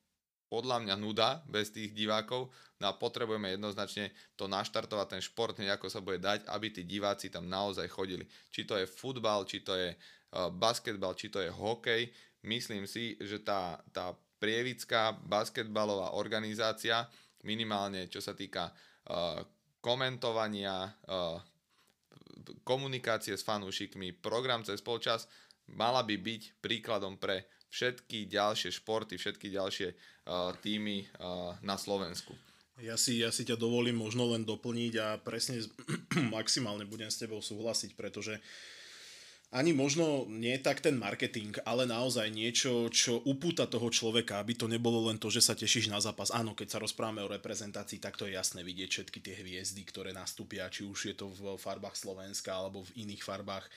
[0.55, 2.47] podľa mňa nuda bez tých divákov,
[2.79, 7.27] no a potrebujeme jednoznačne to naštartovať ten šport, ako sa bude dať, aby tí diváci
[7.27, 8.23] tam naozaj chodili.
[8.55, 12.07] Či to je futbal, či to je uh, basketbal, či to je hokej,
[12.47, 17.03] myslím si, že tá, tá prievická basketbalová organizácia,
[17.43, 19.43] minimálne čo sa týka uh,
[19.83, 21.43] komentovania, uh,
[22.63, 25.27] komunikácie s fanúšikmi, program cez polčas,
[25.75, 32.31] mala by byť príkladom pre všetky ďalšie športy, všetky ďalšie uh, týmy uh, na Slovensku.
[32.79, 35.59] Ja si, ja si ťa dovolím možno len doplniť a presne
[36.39, 38.39] maximálne budem s tebou súhlasiť, pretože
[39.55, 44.67] ani možno nie tak ten marketing, ale naozaj niečo, čo upúta toho človeka, aby to
[44.67, 46.35] nebolo len to, že sa tešíš na zápas.
[46.35, 50.11] Áno, keď sa rozprávame o reprezentácii, tak to je jasné vidieť všetky tie hviezdy, ktoré
[50.11, 53.71] nastúpia, či už je to v farbách Slovenska alebo v iných farbách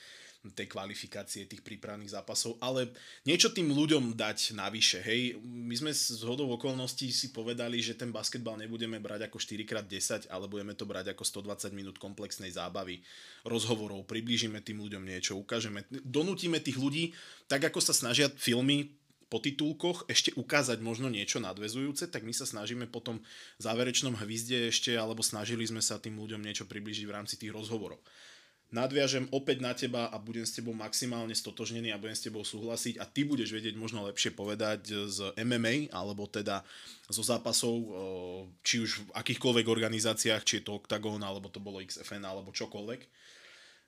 [0.54, 2.92] tej kvalifikácie, tých prípravných zápasov, ale
[3.24, 5.40] niečo tým ľuďom dať navyše, hej.
[5.44, 10.46] My sme z hodou okolností si povedali, že ten basketbal nebudeme brať ako 4x10, ale
[10.46, 13.00] budeme to brať ako 120 minút komplexnej zábavy,
[13.48, 17.12] rozhovorov, priblížime tým ľuďom niečo, ukážeme, donútime tých ľudí,
[17.46, 18.92] tak ako sa snažia filmy
[19.28, 23.20] po titulkoch ešte ukázať možno niečo nadvezujúce, tak my sa snažíme potom
[23.60, 27.52] v záverečnom hvizde ešte, alebo snažili sme sa tým ľuďom niečo približiť v rámci tých
[27.52, 28.00] rozhovorov
[28.68, 33.00] nadviažem opäť na teba a budem s tebou maximálne stotožnený a budem s tebou súhlasiť
[33.00, 36.60] a ty budeš vedieť možno lepšie povedať z MMA alebo teda
[37.08, 37.74] zo zápasov,
[38.60, 43.00] či už v akýchkoľvek organizáciách, či je to Octagon alebo to bolo XFN alebo čokoľvek,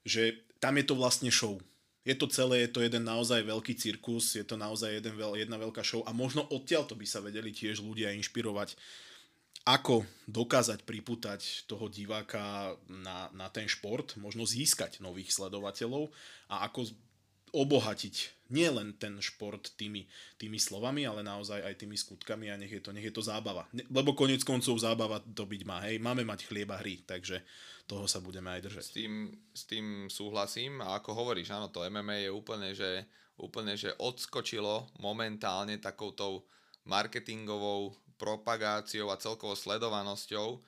[0.09, 1.61] že tam je to vlastne show.
[2.01, 5.85] Je to celé, je to jeden naozaj veľký cirkus, je to naozaj jeden, jedna veľká
[5.85, 8.81] show a možno odtiaľ to by sa vedeli tiež ľudia inšpirovať
[9.69, 16.09] ako dokázať priputať toho diváka na, na ten šport, možno získať nových sledovateľov
[16.49, 16.89] a ako
[17.51, 20.07] obohatiť nielen ten šport tými,
[20.39, 23.67] tými slovami, ale naozaj aj tými skutkami a nech je to, nech je to zábava.
[23.91, 25.83] Lebo konec koncov zábava to byť má.
[25.87, 27.43] Hej, máme mať chlieba hry, takže
[27.91, 28.85] toho sa budeme aj držať.
[28.87, 29.13] S tým,
[29.51, 33.07] s tým súhlasím a ako hovoríš, áno, to MMA je úplne, že
[33.39, 36.47] úplne, že odskočilo momentálne takoutou
[36.87, 40.61] marketingovou propagáciou a celkovou sledovanosťou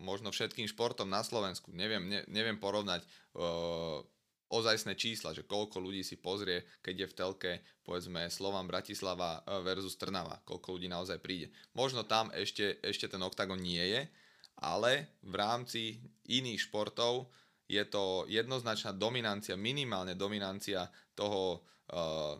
[0.00, 1.68] možno všetkým športom na Slovensku.
[1.70, 3.04] Neviem, ne, neviem porovnať
[3.36, 4.00] uh,
[4.48, 7.52] ozajstné čísla, že koľko ľudí si pozrie, keď je v telke,
[7.84, 11.52] povedzme, Slovan Bratislava uh, versus Trnava, koľko ľudí naozaj príde.
[11.76, 14.02] Možno tam ešte, ešte ten oktagon nie je,
[14.58, 17.30] ale v rámci iných športov
[17.70, 22.36] je to jednoznačná dominancia, minimálne dominancia toho uh,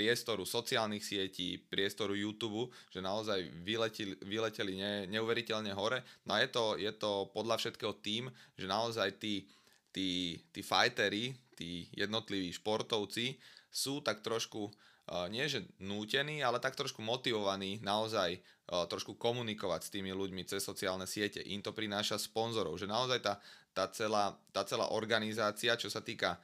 [0.00, 6.00] priestoru sociálnych sietí, priestoru YouTube, že naozaj vyleteli, vyleteli ne, neuveriteľne hore.
[6.24, 9.44] No a je to, je to podľa všetkého tým, že naozaj tí,
[9.92, 13.36] tí, tí fightery, tí jednotliví športovci
[13.68, 19.80] sú tak trošku uh, nie že nútení, ale tak trošku motivovaní naozaj uh, trošku komunikovať
[19.84, 21.44] s tými ľuďmi cez sociálne siete.
[21.44, 23.36] Im to prináša sponzorov, že naozaj tá,
[23.76, 26.40] tá, celá, tá celá organizácia, čo sa týka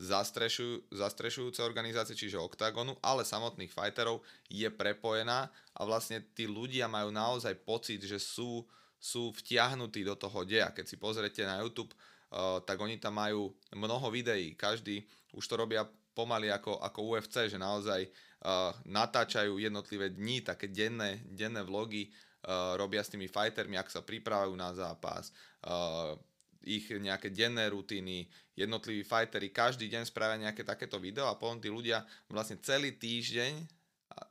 [0.00, 7.12] zastrešujú, zastrešujúce organizácie, čiže OKTAGONu, ale samotných fighterov je prepojená a vlastne tí ľudia majú
[7.12, 8.64] naozaj pocit, že sú,
[8.96, 10.72] sú vtiahnutí do toho deja.
[10.72, 15.04] Keď si pozrete na YouTube, uh, tak oni tam majú mnoho videí, každý
[15.36, 21.24] už to robia pomaly ako, ako UFC, že naozaj uh, natáčajú jednotlivé dni, také denné,
[21.28, 25.32] denné vlogy, uh, robia s tými fightermi, ak sa pripravujú na zápas,
[25.64, 26.16] uh,
[26.64, 31.72] ich nejaké denné rutiny, jednotliví fightery každý deň spravia nejaké takéto video a potom tí
[31.72, 33.82] ľudia vlastne celý týždeň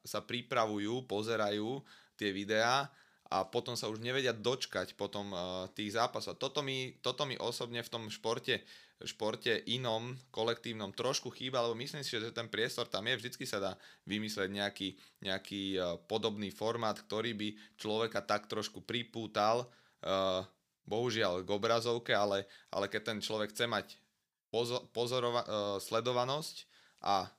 [0.06, 1.82] sa pripravujú, pozerajú
[2.18, 2.90] tie videá
[3.32, 6.36] a potom sa už nevedia dočkať potom uh, tých zápasov.
[6.36, 8.60] Toto mi, toto mi osobne v tom športe,
[9.08, 13.64] športe inom, kolektívnom trošku chýba, lebo myslím si, že ten priestor tam je, vždycky sa
[13.64, 13.72] dá
[14.04, 14.90] vymysleť nejaký,
[15.24, 19.64] nejaký uh, podobný formát, ktorý by človeka tak trošku pripútal
[20.04, 20.44] uh,
[20.86, 23.98] bohužiaľ k obrazovke, ale, ale keď ten človek chce mať
[24.52, 26.66] pozor, pozorova, uh, sledovanosť
[27.06, 27.30] a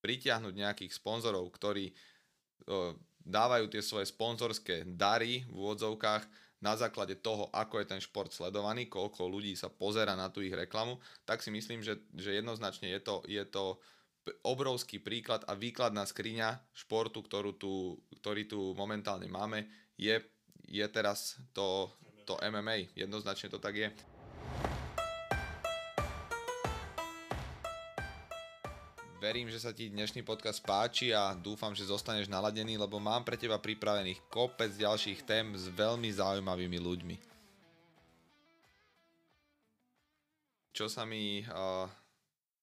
[0.00, 2.92] pritiahnuť nejakých sponzorov, ktorí uh,
[3.24, 6.24] dávajú tie svoje sponzorské dary v úvodzovkách
[6.60, 10.52] na základe toho, ako je ten šport sledovaný, koľko ľudí sa pozera na tú ich
[10.52, 13.80] reklamu, tak si myslím, že, že jednoznačne je to, je to
[14.44, 19.64] obrovský príklad a výkladná skriňa športu, ktorú tu, ktorý tu momentálne máme,
[19.96, 20.20] je,
[20.68, 21.88] je teraz to
[22.30, 22.94] to MMA.
[22.94, 23.90] Jednoznačne to tak je.
[29.18, 33.34] Verím, že sa ti dnešný podcast páči a dúfam, že zostaneš naladený, lebo mám pre
[33.36, 37.16] teba pripravených kopec ďalších tém s veľmi zaujímavými ľuďmi.
[40.72, 41.84] Čo sa mi uh,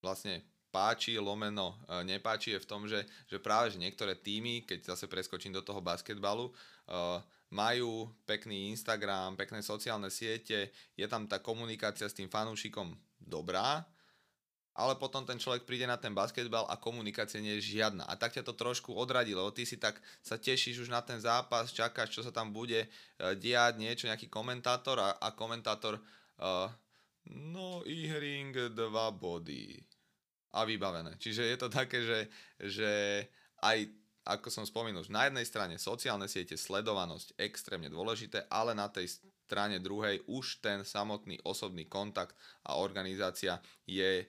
[0.02, 0.42] vlastne
[0.74, 5.06] páči, lomeno uh, nepáči je v tom, že, že práve že niektoré týmy, keď zase
[5.06, 12.08] preskočím do toho basketbalu, uh, majú pekný Instagram, pekné sociálne siete, je tam tá komunikácia
[12.08, 12.92] s tým fanúšikom
[13.24, 13.88] dobrá,
[14.78, 18.06] ale potom ten človek príde na ten basketbal a komunikácia nie je žiadna.
[18.06, 21.18] A tak ťa to trošku odradí, lebo ty si tak sa tešíš už na ten
[21.18, 26.70] zápas, čakáš, čo sa tam bude uh, diať, niečo, nejaký komentátor a, a komentátor uh,
[27.34, 29.82] no ihring dva body
[30.54, 31.18] a vybavené.
[31.18, 32.20] Čiže je to také, že,
[32.62, 32.92] že
[33.66, 33.90] aj
[34.28, 39.08] ako som spomínal, na jednej strane sociálne siete, sledovanosť extrémne dôležité, ale na tej
[39.48, 42.36] strane druhej už ten samotný osobný kontakt
[42.68, 44.28] a organizácia je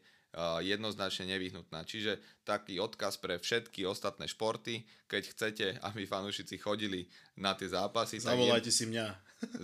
[0.61, 1.83] jednoznačne nevyhnutná.
[1.89, 7.09] Čiže taký odkaz pre všetky ostatné športy, keď chcete, aby fanúšici chodili
[7.41, 8.21] na tie zápasy.
[8.21, 9.07] Zavolajte je, si mňa.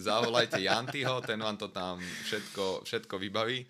[0.01, 3.69] Zavolajte Jantyho, ten vám to tam všetko, všetko vybaví.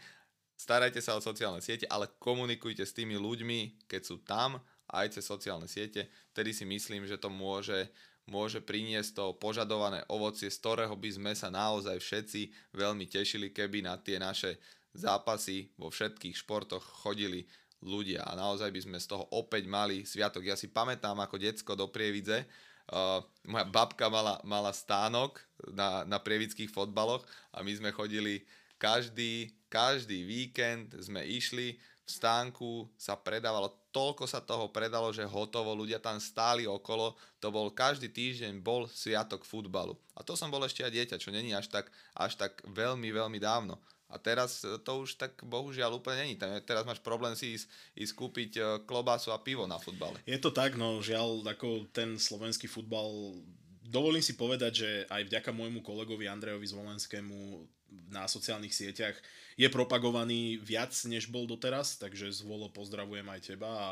[0.54, 4.62] Starajte sa o sociálne siete, ale komunikujte s tými ľuďmi, keď sú tam
[4.94, 7.90] aj cez sociálne siete, vtedy si myslím, že to môže,
[8.30, 13.82] môže priniesť to požadované ovocie, z ktorého by sme sa naozaj všetci veľmi tešili, keby
[13.82, 14.56] na tie naše
[14.94, 17.44] zápasy vo všetkých športoch chodili
[17.82, 20.46] ľudia a naozaj by sme z toho opäť mali sviatok.
[20.46, 22.46] Ja si pamätám ako decko do Prievidze,
[22.84, 25.40] Uh, moja babka mala, mala stánok
[25.72, 28.44] na, na prievidských fotbaloch a my sme chodili
[28.76, 35.70] každý, každý víkend sme išli, v stánku sa predávalo, toľko sa toho predalo, že hotovo,
[35.78, 39.94] ľudia tam stáli okolo, to bol každý týždeň bol sviatok futbalu.
[40.18, 41.86] A to som bol ešte aj dieťa, čo není až tak,
[42.18, 43.78] až tak veľmi, veľmi dávno.
[44.10, 46.34] A teraz to už tak bohužiaľ úplne není.
[46.38, 47.66] Teraz máš problém si ísť,
[47.98, 50.20] ísť kúpiť e, klobásu a pivo na futbale.
[50.28, 53.34] Je to tak, no žiaľ, ako ten slovenský futbal
[53.82, 57.66] dovolím si povedať, že aj vďaka môjmu kolegovi Andrejovi Zvolenskému
[58.10, 59.16] na sociálnych sieťach
[59.54, 63.90] je propagovaný viac, než bol doteraz, takže zvolo pozdravujem aj teba a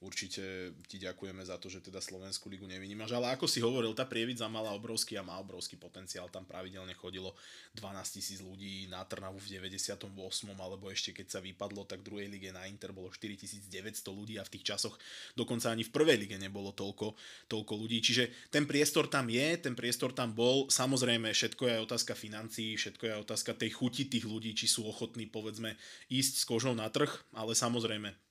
[0.00, 3.12] určite ti ďakujeme za to, že teda Slovenskú ligu nevynímaš.
[3.12, 6.32] Ale ako si hovoril, tá Prievidza mala obrovský a má obrovský potenciál.
[6.32, 7.36] Tam pravidelne chodilo
[7.76, 10.08] 12 tisíc ľudí na Trnavu v 98.
[10.56, 13.68] alebo ešte keď sa vypadlo, tak druhej lige na Inter bolo 4900
[14.08, 14.96] ľudí a v tých časoch
[15.36, 17.12] dokonca ani v prvej lige nebolo toľko,
[17.52, 18.00] toľko ľudí.
[18.00, 20.72] Čiže ten priestor tam je, ten priestor tam bol.
[20.72, 25.28] Samozrejme, všetko je otázka financií, všetko je otázka tej chuti tých ľudí, či sú ochotní
[25.28, 25.76] povedzme
[26.08, 28.29] ísť s kožou na trh, ale samozrejme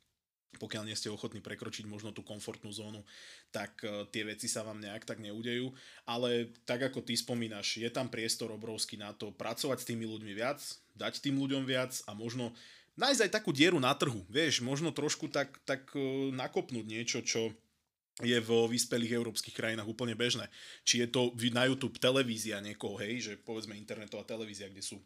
[0.58, 3.06] pokiaľ nie ste ochotní prekročiť možno tú komfortnú zónu,
[3.54, 5.70] tak uh, tie veci sa vám nejak tak neudejú.
[6.10, 10.34] Ale tak ako ty spomínaš, je tam priestor obrovský na to pracovať s tými ľuďmi
[10.34, 10.58] viac,
[10.98, 12.50] dať tým ľuďom viac a možno
[12.98, 14.26] nájsť aj takú dieru na trhu.
[14.26, 17.54] Vieš, možno trošku tak, tak uh, nakopnúť niečo, čo
[18.20, 20.52] je vo vyspelých európskych krajinách úplne bežné.
[20.84, 25.00] Či je to na YouTube televízia niekoho, hej, že povedzme internetová televízia, kde sú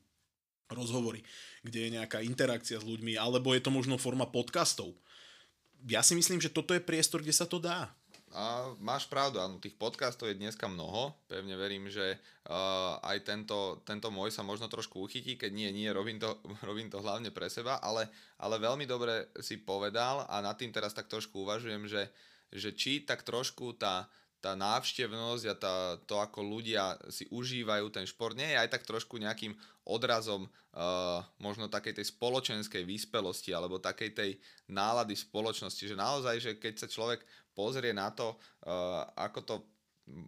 [0.74, 1.22] rozhovory,
[1.62, 4.98] kde je nejaká interakcia s ľuďmi, alebo je to možno forma podcastov,
[5.88, 7.92] ja si myslím, že toto je priestor, kde sa to dá.
[8.34, 11.14] A máš pravdu, áno, tých podcastov je dneska mnoho.
[11.30, 12.18] Pevne verím, že
[12.50, 16.90] uh, aj tento, tento môj sa možno trošku uchytí, keď nie, nie, robím to, robím
[16.90, 18.10] to hlavne pre seba, ale,
[18.42, 22.10] ale veľmi dobre si povedal a nad tým teraz tak trošku uvažujem, že,
[22.50, 24.10] že či tak trošku tá,
[24.44, 28.84] tá návštevnosť a tá, to, ako ľudia si užívajú ten šport, nie je aj tak
[28.84, 29.56] trošku nejakým
[29.88, 34.32] odrazom uh, možno takej tej spoločenskej vyspelosti alebo takej tej
[34.68, 37.24] nálady spoločnosti, že naozaj, že keď sa človek
[37.56, 38.36] pozrie na to,
[38.68, 39.56] uh, ako to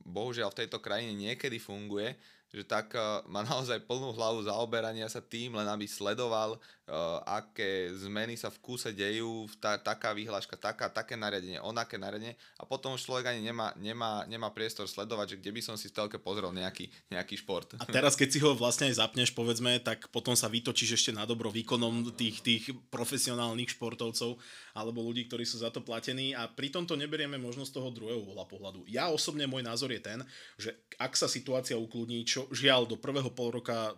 [0.08, 2.16] bohužiaľ v tejto krajine niekedy funguje,
[2.56, 2.96] že tak
[3.28, 8.62] má naozaj plnú hlavu zaoberania sa tým, len aby sledoval, uh, aké zmeny sa v
[8.64, 13.44] kúse dejú, ta, taká vyhláška, taká, také nariadenie, onaké nariadenie a potom už človek ani
[13.44, 17.44] nemá, nemá, nemá priestor sledovať, že kde by som si v telke pozrel nejaký, nejaký
[17.44, 17.76] šport.
[17.76, 21.28] A teraz, keď si ho vlastne aj zapneš, povedzme, tak potom sa vytočíš ešte na
[21.28, 24.40] dobro výkonom tých, tých profesionálnych športovcov
[24.76, 28.28] alebo ľudí, ktorí sú za to platení a pritom to neberieme možno z toho druhého
[28.28, 28.84] pohľadu.
[28.92, 30.20] Ja osobne, môj názor je ten,
[30.60, 33.96] že ak sa situácia ukludní, čo žiaľ do prvého pol roka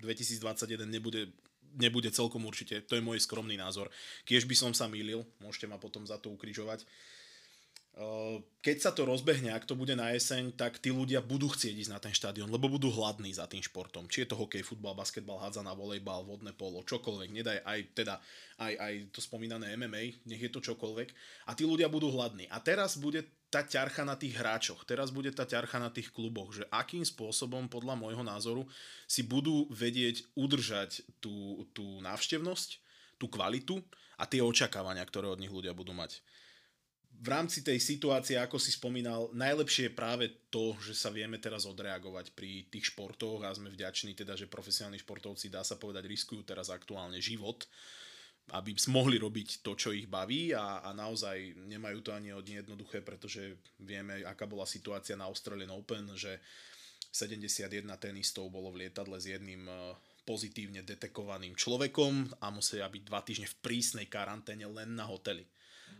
[0.00, 1.34] 2021 nebude
[1.70, 3.86] nebude celkom určite, to je môj skromný názor.
[4.26, 6.82] Kiež by som sa mýlil, môžete ma potom za to ukrižovať.
[8.60, 11.92] Keď sa to rozbehne, ak to bude na jeseň, tak tí ľudia budú chcieť ísť
[11.92, 14.08] na ten štadión, lebo budú hladní za tým športom.
[14.08, 18.14] Či je to hokej, futbal, basketbal, hádzaná, volejbal, vodné polo, čokoľvek, nedaj aj teda
[18.60, 21.08] aj, aj to spomínané MMA, nech je to čokoľvek.
[21.48, 22.48] A tí ľudia budú hladní.
[22.48, 26.54] A teraz bude tá ťarcha na tých hráčoch, teraz bude tá ťarcha na tých kluboch,
[26.54, 28.64] že akým spôsobom podľa môjho názoru
[29.04, 32.78] si budú vedieť udržať tú, tú návštevnosť,
[33.18, 33.82] tú kvalitu
[34.16, 36.22] a tie očakávania, ktoré od nich ľudia budú mať.
[37.20, 41.68] V rámci tej situácie, ako si spomínal, najlepšie je práve to, že sa vieme teraz
[41.68, 46.48] odreagovať pri tých športoch a sme vďační teda, že profesionálni športovci, dá sa povedať, riskujú
[46.48, 47.68] teraz aktuálne život
[48.50, 52.98] aby mohli robiť to, čo ich baví a, a naozaj nemajú to ani od jednoduché,
[52.98, 56.42] pretože vieme, aká bola situácia na Australian Open, že
[57.14, 59.74] 71 tenistov bolo v lietadle s jedným e,
[60.26, 65.46] pozitívne detekovaným človekom a musia byť dva týždne v prísnej karanténe len na hoteli.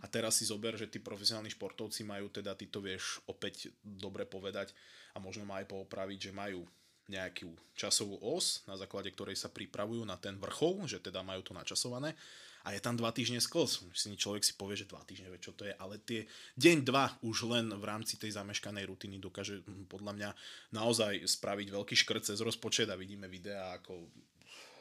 [0.01, 4.25] A teraz si zober, že tí profesionálni športovci majú teda, ty to vieš opäť dobre
[4.25, 4.73] povedať
[5.13, 6.65] a možno ma aj poopraviť, že majú
[7.11, 11.53] nejakú časovú os, na základe ktorej sa pripravujú na ten vrchol, že teda majú to
[11.53, 12.15] načasované.
[12.61, 13.89] A je tam dva týždne sklz.
[13.97, 16.29] Si človek si povie, že dva týždne, čo to je, ale tie
[16.61, 20.31] deň, dva už len v rámci tej zameškanej rutiny dokáže hm, podľa mňa
[20.77, 24.13] naozaj spraviť veľký škrt cez rozpočet a vidíme videá, ako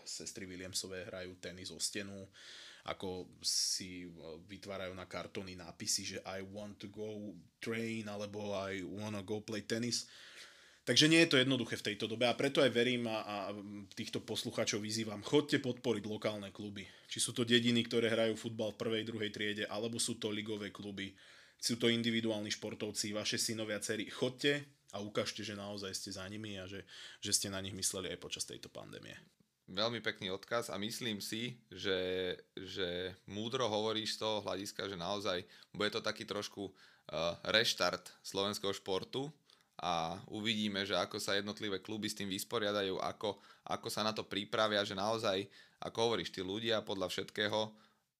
[0.03, 2.27] sestry Williamsové hrajú tenis o stenu,
[2.89, 4.09] ako si e,
[4.49, 9.61] vytvárajú na kartóny nápisy, že I want to go train alebo I wanna go play
[9.61, 10.09] tennis
[10.89, 13.35] Takže nie je to jednoduché v tejto dobe a preto aj verím a, a
[13.93, 16.81] týchto poslucháčov vyzývam, chodte podporiť lokálne kluby.
[17.05, 20.73] Či sú to dediny, ktoré hrajú futbal v prvej, druhej triede, alebo sú to ligové
[20.73, 21.13] kluby,
[21.61, 24.09] sú to individuálni športovci, vaše synovia, cery.
[24.09, 26.81] Chodte a ukážte, že naozaj ste za nimi a že,
[27.21, 29.13] že ste na nich mysleli aj počas tejto pandémie.
[29.69, 35.45] Veľmi pekný odkaz a myslím si, že, že múdro hovoríš z toho hľadiska, že naozaj
[35.69, 39.29] bude to taký trošku uh, reštart slovenského športu,
[39.79, 44.27] a uvidíme, že ako sa jednotlivé kluby s tým vysporiadajú, ako, ako sa na to
[44.27, 45.47] pripravia, že naozaj,
[45.79, 47.71] ako hovoríš, tí ľudia podľa všetkého,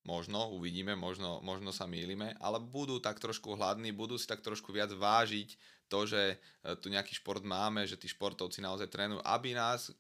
[0.07, 4.71] možno, uvidíme, možno, možno sa mýlime, ale budú tak trošku hladní, budú si tak trošku
[4.71, 5.59] viac vážiť
[5.89, 6.35] to, že e,
[6.77, 9.93] tu nejaký šport máme, že tí športovci naozaj trénujú, aby nás e,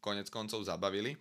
[0.00, 1.14] konec koncov zabavili.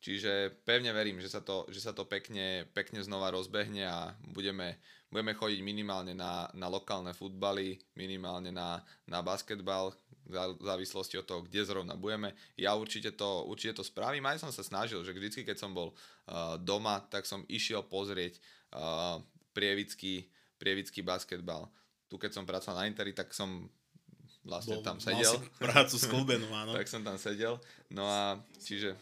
[0.00, 4.80] Čiže pevne verím, že sa to, že sa to pekne, pekne znova rozbehne a budeme,
[5.12, 9.92] budeme chodiť minimálne na, na lokálne futbaly, minimálne na, na basketbal,
[10.30, 12.38] v závislosti od toho, kde zrovna budeme.
[12.54, 15.90] Ja určite to, určite to spravím, aj som sa snažil, že vždycky, keď som bol
[15.90, 18.38] uh, doma, tak som išiel pozrieť
[18.70, 19.18] uh,
[19.50, 21.66] prievický, prievický basketbal.
[22.10, 23.70] Tu keď som pracoval na Interi, tak som
[24.42, 25.38] vlastne Bol, tam sedel.
[25.62, 26.74] prácu sklbenú, áno.
[26.78, 27.54] tak som tam sedel.
[27.86, 28.98] No a čiže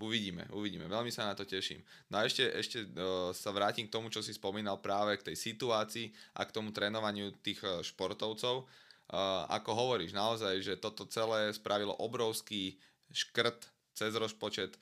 [0.00, 0.88] uvidíme, uvidíme.
[0.88, 1.84] Veľmi sa na to teším.
[2.08, 5.36] No a ešte, ešte uh, sa vrátim k tomu, čo si spomínal práve k tej
[5.36, 8.64] situácii a k tomu trénovaniu tých uh, športovcov.
[9.04, 12.80] Uh, ako hovoríš, naozaj, že toto celé spravilo obrovský
[13.12, 14.80] škrt cez rozpočet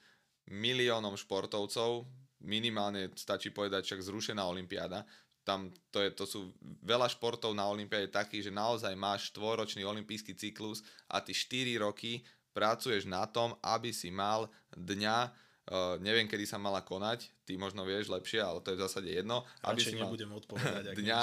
[0.49, 2.07] miliónom športovcov,
[2.43, 5.07] minimálne stačí povedať však zrušená olympiáda,
[5.43, 6.55] tam to, je, to sú
[6.87, 12.23] veľa športov na Olympiade takých, že naozaj máš štvoročný olympijský cyklus a ty 4 roky
[12.55, 17.83] pracuješ na tom, aby si mal dňa, uh, neviem kedy sa mala konať, ty možno
[17.83, 19.43] vieš lepšie, ale to je v zásade jedno.
[19.65, 21.21] Aby si nebudem mal odpovedať, dňa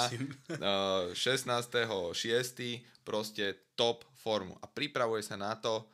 [0.58, 3.06] uh, 16.6.
[3.06, 5.88] proste top formu a pripravuje sa na to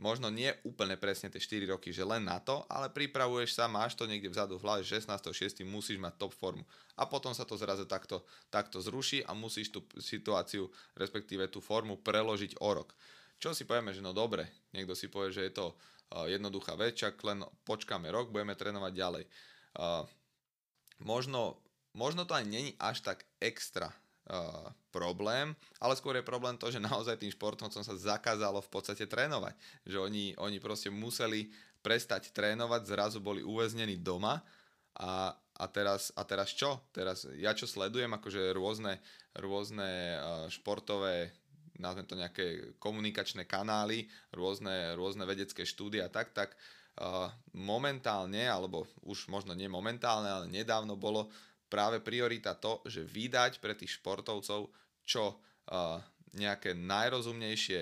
[0.00, 3.94] možno nie úplne presne tie 4 roky, že len na to, ale pripravuješ sa, máš
[3.94, 5.62] to niekde vzadu v hlave, 16.6.
[5.68, 6.64] musíš mať top formu.
[6.96, 12.00] A potom sa to zrazu takto, takto zruší a musíš tú situáciu, respektíve tú formu
[12.00, 12.96] preložiť o rok.
[13.38, 16.98] Čo si povieme, že no dobre, niekto si povie, že je to uh, jednoduchá vec,
[16.98, 19.24] čak len počkáme rok, budeme trénovať ďalej.
[19.76, 20.06] Uh,
[21.02, 21.58] možno,
[21.94, 23.90] možno to aj není až tak extra
[24.28, 29.08] uh, problém, ale skôr je problém to, že naozaj tým športovcom sa zakázalo v podstate
[29.08, 29.56] trénovať.
[29.88, 31.48] Že oni, oni proste museli
[31.82, 34.38] prestať trénovať, zrazu boli uväznení doma
[34.94, 36.78] a, a, teraz, a teraz čo?
[36.94, 39.02] Teraz ja čo sledujem, akože rôzne,
[39.34, 41.34] rôzne uh, športové
[41.80, 48.86] nazvem to nejaké komunikačné kanály, rôzne, rôzne vedecké štúdie a tak, tak uh, momentálne, alebo
[49.02, 51.26] už možno nie momentálne, ale nedávno bolo
[51.72, 54.68] práve priorita to, že vydať pre tých športovcov
[55.08, 55.98] čo uh,
[56.36, 57.80] nejaké najrozumnejšie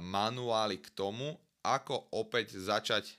[0.00, 3.16] manuály k tomu, ako opäť začať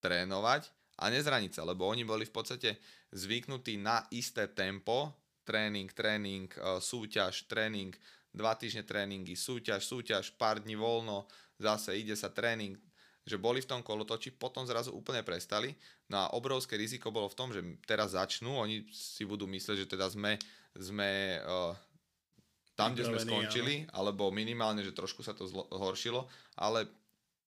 [0.00, 0.68] trénovať
[1.00, 2.70] a nezraniť sa, lebo oni boli v podstate
[3.14, 6.46] zvyknutí na isté tempo, tréning, tréning,
[6.78, 7.90] súťaž, tréning,
[8.30, 11.26] dva týždne tréningy, súťaž, súťaž, pár dní voľno,
[11.58, 12.78] zase ide sa tréning,
[13.24, 15.76] že boli v tom kolotoči, potom zrazu úplne prestali.
[16.08, 19.90] No a obrovské riziko bolo v tom, že teraz začnú, oni si budú myslieť, že
[19.90, 20.40] teda sme,
[20.74, 21.76] sme uh,
[22.74, 23.92] tam, kde sme skončili, áno.
[23.92, 26.24] alebo minimálne, že trošku sa to zhoršilo,
[26.56, 26.88] ale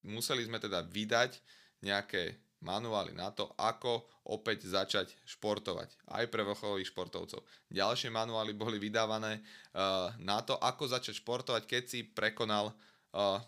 [0.05, 1.41] museli sme teda vydať
[1.81, 5.99] nejaké manuály na to, ako opäť začať športovať.
[6.07, 7.43] Aj pre vrcholových športovcov.
[7.67, 9.43] Ďalšie manuály boli vydávané
[9.75, 12.71] uh, na to, ako začať športovať, keď si prekonal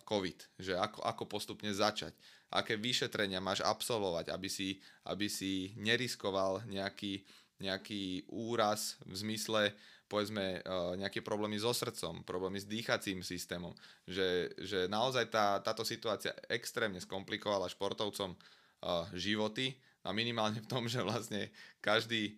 [0.05, 2.13] COVID, že ako, ako postupne začať,
[2.53, 4.77] aké vyšetrenia máš absolvovať, aby si,
[5.09, 7.25] aby si neriskoval nejaký,
[7.57, 9.73] nejaký úraz v zmysle
[10.05, 13.73] povedzme uh, nejaké problémy so srdcom, problémy s dýchacím systémom,
[14.05, 19.73] že, že naozaj tá, táto situácia extrémne skomplikovala športovcom uh, životy
[20.05, 21.49] a minimálne v tom, že vlastne
[21.81, 22.37] každý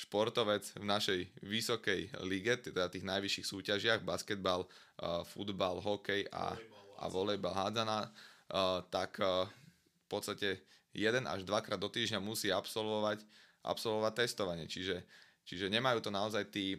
[0.00, 6.56] športovec v našej vysokej lige, teda tých najvyšších súťažiach, basketbal, uh, futbal, hokej a,
[6.96, 13.24] a volejbal hádzaná, uh, tak v podstate jeden až dvakrát do týždňa musí absolvovať,
[13.64, 14.68] absolvovať testovanie.
[14.68, 15.04] Čiže,
[15.44, 16.76] čiže nemajú to naozaj tí,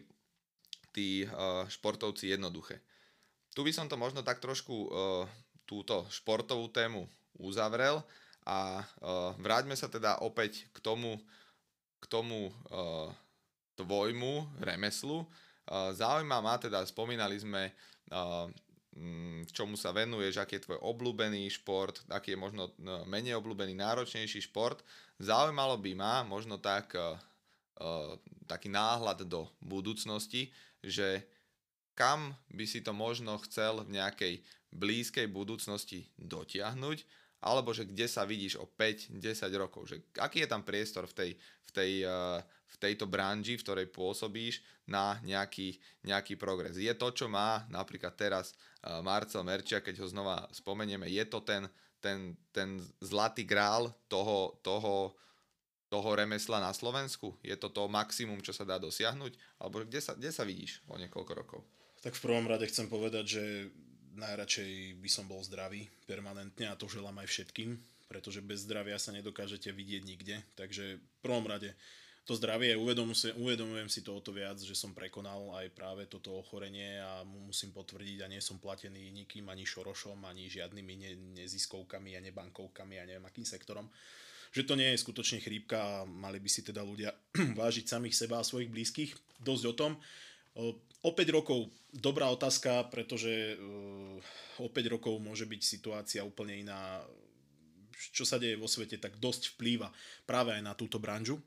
[0.94, 1.26] tí
[1.66, 2.78] športovci jednoduché.
[3.50, 4.86] Tu by som to možno tak trošku
[5.66, 7.10] túto športovú tému
[7.42, 8.06] uzavrel
[8.46, 8.86] a
[9.42, 11.18] vráťme sa teda opäť k tomu,
[12.04, 13.08] k tomu uh,
[13.80, 15.24] tvojmu remeslu.
[15.64, 17.72] Uh, zaujíma ma teda, spomínali sme,
[18.12, 18.52] uh,
[19.50, 22.70] čomu sa venuješ, aký je tvoj obľúbený šport, aký je možno
[23.10, 24.86] menej obľúbený, náročnejší šport.
[25.18, 26.94] Zaujímalo by ma možno tak,
[28.46, 31.26] taký náhľad do budúcnosti, že
[31.98, 34.34] kam by si to možno chcel v nejakej
[34.70, 37.02] blízkej budúcnosti dotiahnuť
[37.44, 39.20] alebo že kde sa vidíš o 5-10
[39.60, 43.64] rokov, že aký je tam priestor v, tej, v, tej, uh, v tejto branži, v
[43.68, 45.76] ktorej pôsobíš na nejaký,
[46.08, 46.80] nejaký progres.
[46.80, 51.44] Je to, čo má napríklad teraz uh, Marcel Merčia, keď ho znova spomenieme, je to
[51.44, 51.68] ten,
[52.00, 55.12] ten, ten zlatý grál toho, toho,
[55.92, 57.36] toho remesla na Slovensku?
[57.44, 59.60] Je to to maximum, čo sa dá dosiahnuť?
[59.60, 61.60] Alebo kde sa, kde sa vidíš o niekoľko rokov?
[62.00, 63.44] Tak v prvom rade chcem povedať, že
[64.16, 69.14] najradšej by som bol zdravý permanentne a to želám aj všetkým, pretože bez zdravia sa
[69.14, 70.36] nedokážete vidieť nikde.
[70.54, 71.74] Takže v prvom rade
[72.24, 72.72] to zdravie,
[73.36, 77.68] uvedomujem si, to o to viac, že som prekonal aj práve toto ochorenie a musím
[77.68, 81.12] potvrdiť a nie som platený nikým, ani Šorošom, ani žiadnymi ne,
[81.44, 83.92] neziskovkami a nebankovkami a neviem akým sektorom.
[84.56, 87.12] Že to nie je skutočne chrípka a mali by si teda ľudia
[87.60, 89.12] vážiť samých seba a svojich blízkych.
[89.44, 89.92] Dosť o tom.
[90.54, 93.58] O 5 rokov dobrá otázka, pretože
[94.62, 97.02] o 5 rokov môže byť situácia úplne iná.
[98.14, 99.90] Čo sa deje vo svete, tak dosť vplýva
[100.26, 101.42] práve aj na túto branžu.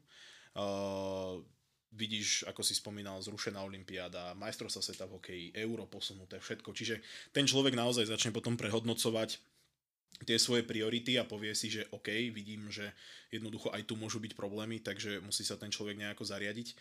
[1.97, 6.70] vidíš, ako si spomínal, zrušená olimpiáda, majstrovstvá sveta v hokeji, euro posunuté, všetko.
[6.76, 6.99] Čiže
[7.32, 9.39] ten človek naozaj začne potom prehodnocovať
[10.26, 12.91] tie svoje priority a povie si, že OK, vidím, že
[13.30, 16.74] jednoducho aj tu môžu byť problémy, takže musí sa ten človek nejako zariadiť.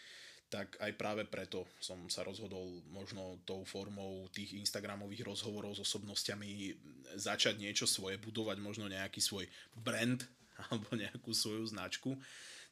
[0.47, 6.71] Tak aj práve preto som sa rozhodol možno tou formou tých Instagramových rozhovorov s osobnostiami
[7.19, 10.23] začať niečo svoje, budovať možno nejaký svoj brand
[10.71, 12.15] alebo nejakú svoju značku.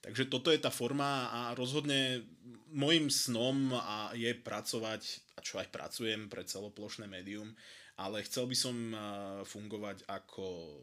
[0.05, 2.29] Takže toto je tá forma a rozhodne
[2.69, 5.03] môjim snom a je pracovať,
[5.35, 7.57] a čo aj pracujem pre celoplošné médium,
[7.97, 8.77] ale chcel by som
[9.49, 10.77] fungovať ako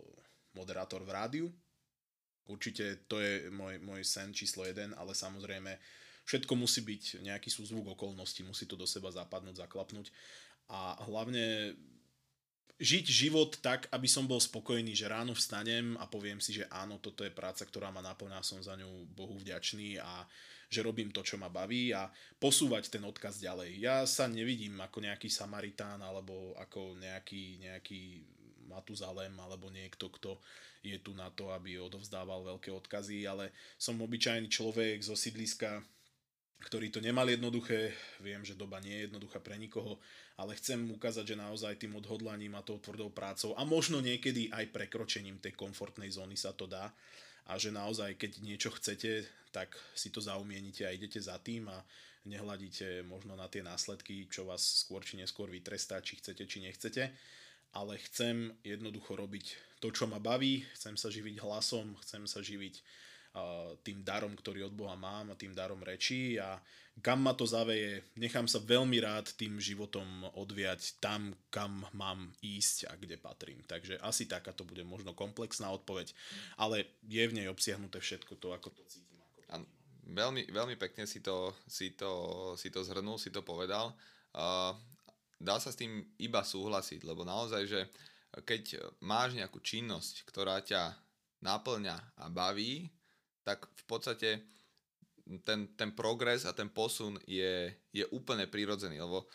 [0.58, 1.48] moderátor v rádiu.
[2.50, 5.78] Určite to je môj, môj sen číslo jeden, ale samozrejme
[6.26, 10.14] všetko musí byť nejaký súzvuk okolností, musí to do seba zapadnúť, zaklapnúť
[10.72, 11.76] a hlavne
[12.82, 16.98] žiť život tak, aby som bol spokojný, že ráno vstanem a poviem si, že áno,
[16.98, 20.26] toto je práca, ktorá ma naplňa, som za ňu Bohu vďačný a
[20.72, 22.10] že robím to, čo ma baví a
[22.42, 23.78] posúvať ten odkaz ďalej.
[23.78, 28.02] Ja sa nevidím ako nejaký Samaritán alebo ako nejaký, nejaký
[28.66, 30.40] Matuzalem alebo niekto, kto
[30.82, 35.84] je tu na to, aby odovzdával veľké odkazy, ale som obyčajný človek zo sídliska,
[36.62, 37.92] ktorí to nemali jednoduché.
[38.22, 39.98] Viem, že doba nie je jednoduchá pre nikoho,
[40.38, 44.70] ale chcem ukázať, že naozaj tým odhodlaním a tou tvrdou prácou a možno niekedy aj
[44.70, 46.94] prekročením tej komfortnej zóny sa to dá
[47.50, 51.82] a že naozaj, keď niečo chcete, tak si to zaumienite a idete za tým a
[52.30, 57.10] nehľadíte možno na tie následky, čo vás skôr či neskôr vytrestá, či chcete, či nechcete.
[57.72, 62.84] Ale chcem jednoducho robiť to, čo ma baví, chcem sa živiť hlasom, chcem sa živiť
[63.80, 66.60] tým darom, ktorý od Boha mám a tým darom rečí a
[67.00, 72.92] kam ma to zaveje, nechám sa veľmi rád tým životom odviať tam, kam mám ísť
[72.92, 73.64] a kde patrím.
[73.64, 76.12] Takže asi taká to bude možno komplexná odpoveď,
[76.60, 79.16] ale je v nej obsiahnuté všetko to, ako to cítim.
[79.24, 79.68] Ako to cítim.
[80.12, 82.12] Veľmi, veľmi pekne si to, si, to,
[82.60, 83.96] si to zhrnul, si to povedal.
[84.36, 84.76] Uh,
[85.40, 87.82] dá sa s tým iba súhlasiť, lebo naozaj, že
[88.44, 90.96] keď máš nejakú činnosť, ktorá ťa
[91.40, 92.92] naplňa a baví,
[93.42, 94.30] tak v podstate
[95.46, 99.26] ten, ten progres a ten posun je, je úplne prirodzený, lebo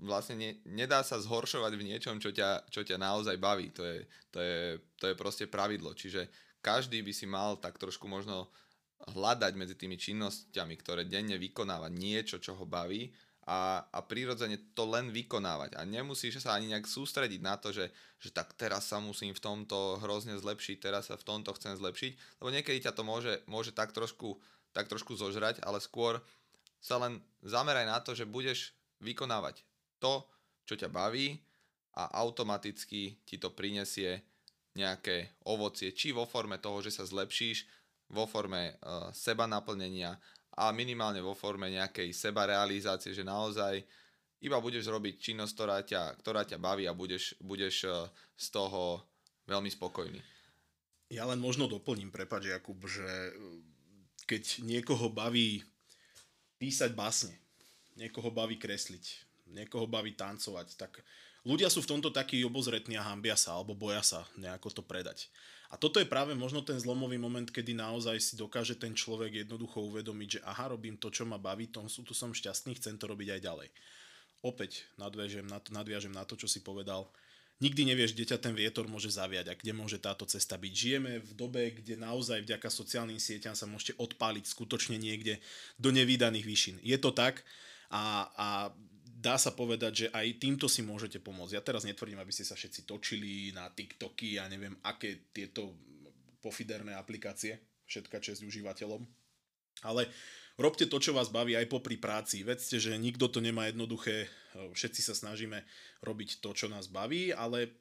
[0.00, 3.72] vlastne ne, nedá sa zhoršovať v niečom, čo ťa, čo ťa naozaj baví.
[3.76, 3.98] To je,
[4.32, 4.60] to, je,
[5.00, 5.96] to je proste pravidlo.
[5.96, 6.28] Čiže
[6.60, 8.50] každý by si mal tak trošku možno
[9.12, 13.12] hľadať medzi tými činnosťami, ktoré denne vykonáva niečo, čo ho baví
[13.46, 15.78] a, a prirodzene to len vykonávať.
[15.78, 19.42] A nemusíš sa ani nejak sústrediť na to, že, že tak teraz sa musím v
[19.42, 23.70] tomto hrozne zlepšiť, teraz sa v tomto chcem zlepšiť, lebo niekedy ťa to môže, môže
[23.70, 24.42] tak, trošku,
[24.74, 26.18] tak trošku zožrať, ale skôr
[26.82, 29.62] sa len zameraj na to, že budeš vykonávať
[30.02, 30.26] to,
[30.66, 31.38] čo ťa baví
[31.94, 34.26] a automaticky ti to prinesie
[34.74, 37.64] nejaké ovocie, či vo forme toho, že sa zlepšíš,
[38.12, 40.14] vo forme uh, seba naplnenia
[40.56, 43.84] a minimálne vo forme nejakej sebarealizácie, že naozaj
[44.40, 47.94] iba budeš robiť činnosť, ktorá ťa, ktorá ťa baví a budeš, budeš eh,
[48.36, 49.04] z toho
[49.44, 50.20] veľmi spokojný.
[51.12, 53.32] Ja len možno doplním, prepáč Jakub, že eh,
[54.24, 55.60] keď niekoho baví
[56.56, 57.36] písať básne,
[58.00, 59.04] niekoho baví kresliť,
[59.52, 61.04] niekoho baví tancovať, tak
[61.46, 65.30] ľudia sú v tomto takí obozretní a hambia sa alebo boja sa nejako to predať.
[65.70, 69.82] A toto je práve možno ten zlomový moment, kedy naozaj si dokáže ten človek jednoducho
[69.82, 73.10] uvedomiť, že aha, robím to, čo ma baví, tom sú, tu som šťastný, chcem to
[73.10, 73.68] robiť aj ďalej.
[74.46, 77.10] Opäť nadviažem na to, nadviažem na to, čo si povedal.
[77.56, 80.72] Nikdy nevieš, kde ťa ten vietor môže zaviať a kde môže táto cesta byť.
[80.76, 85.40] Žijeme v dobe, kde naozaj vďaka sociálnym sieťam sa môžete odpáliť skutočne niekde
[85.80, 86.76] do nevýdaných výšin.
[86.84, 87.42] Je to tak
[87.88, 88.48] a, a
[89.26, 91.58] dá sa povedať, že aj týmto si môžete pomôcť.
[91.58, 95.74] Ja teraz netvrdím, aby ste sa všetci točili na TikToky a ja neviem, aké tieto
[96.38, 97.58] pofiderné aplikácie,
[97.90, 99.02] všetka čest užívateľom.
[99.82, 100.06] Ale
[100.54, 102.46] robte to, čo vás baví aj popri práci.
[102.46, 105.58] Vedzte, že nikto to nemá jednoduché, všetci sa snažíme
[106.06, 107.74] robiť to, čo nás baví, ale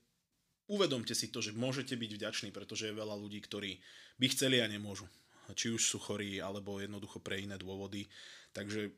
[0.65, 3.77] uvedomte si to, že môžete byť vďační, pretože je veľa ľudí, ktorí
[4.17, 5.05] by chceli a nemôžu.
[5.53, 8.09] Či už sú chorí, alebo jednoducho pre iné dôvody.
[8.49, 8.89] Takže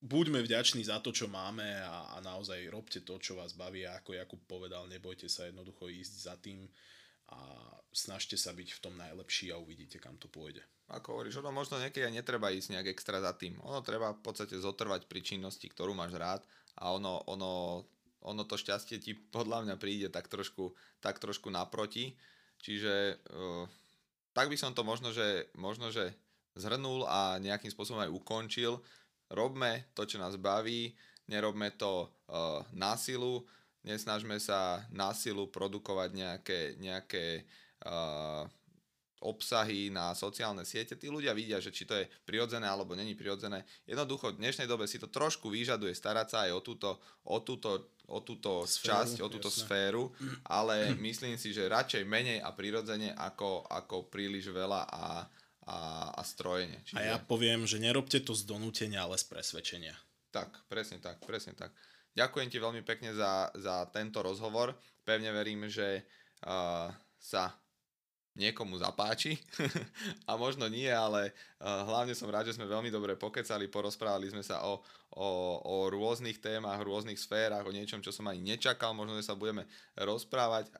[0.00, 3.98] buďme vďační za to, čo máme a, a naozaj robte to, čo vás baví a
[3.98, 6.70] ako Jakub povedal, nebojte sa jednoducho ísť za tým
[7.28, 7.38] a
[7.92, 10.64] snažte sa byť v tom najlepší a uvidíte, kam to pôjde.
[10.88, 13.60] Ako hovoríš, ono možno niekedy aj netreba ísť nejak extra za tým.
[13.60, 16.40] Ono treba v podstate zotrvať pri činnosti, ktorú máš rád
[16.80, 17.84] a ono, ono,
[18.24, 20.72] ono to šťastie ti podľa mňa príde tak trošku,
[21.04, 22.16] tak trošku naproti.
[22.64, 23.68] Čiže uh,
[24.32, 26.16] tak by som to možno, že, možno, že
[26.56, 28.80] zhrnul a nejakým spôsobom aj ukončil
[29.32, 30.92] robme to, čo nás baví,
[31.28, 33.44] nerobme to uh, násilu,
[33.84, 37.44] nesnažme sa násilu produkovať nejaké, nejaké
[37.84, 38.48] uh,
[39.18, 43.66] obsahy na sociálne siete, tí ľudia vidia, že či to je prirodzené alebo není prirodzené.
[43.82, 46.90] Jednoducho v dnešnej dobe si to trošku vyžaduje starať sa aj o túto,
[47.26, 49.62] o túto, o túto sféru, časť, o túto jasne.
[49.66, 50.04] sféru,
[50.46, 55.26] ale myslím si, že radšej menej a prirodzene ako, ako príliš veľa a,
[55.68, 56.80] a, a strojenie.
[56.88, 56.96] Čiže...
[56.96, 59.92] A ja poviem, že nerobte to z donútenia, ale z presvedčenia.
[60.32, 61.76] Tak, presne tak, presne tak.
[62.16, 64.72] Ďakujem ti veľmi pekne za, za tento rozhovor.
[65.04, 66.02] Pevne verím, že
[66.48, 66.88] uh,
[67.20, 67.52] sa
[68.38, 69.34] niekomu zapáči
[70.30, 74.46] a možno nie, ale uh, hlavne som rád, že sme veľmi dobre pokecali, porozprávali sme
[74.46, 74.78] sa o,
[75.18, 75.28] o,
[75.66, 79.66] o rôznych témach, rôznych sférach, o niečom, čo som ani nečakal, možno, že sa budeme
[79.98, 80.70] rozprávať.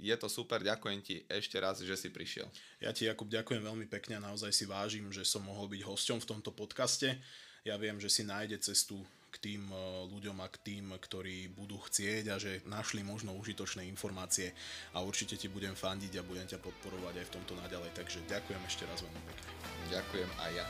[0.00, 2.48] Je to super, ďakujem ti ešte raz, že si prišiel.
[2.80, 6.28] Ja ti, Jakub, ďakujem veľmi pekne naozaj si vážim, že som mohol byť hosťom v
[6.32, 7.20] tomto podcaste.
[7.62, 8.98] Ja viem, že si nájde cestu
[9.42, 9.76] tým eh,
[10.06, 14.54] ľuďom a k tým, ktorí budú chcieť a že našli možno užitočné informácie
[14.94, 17.90] a určite ti budem fandiť a budem ťa podporovať aj v tomto naďalej.
[17.98, 19.50] Takže ďakujem ešte raz veľmi pekne.
[19.90, 20.66] Ďakujem aj ja.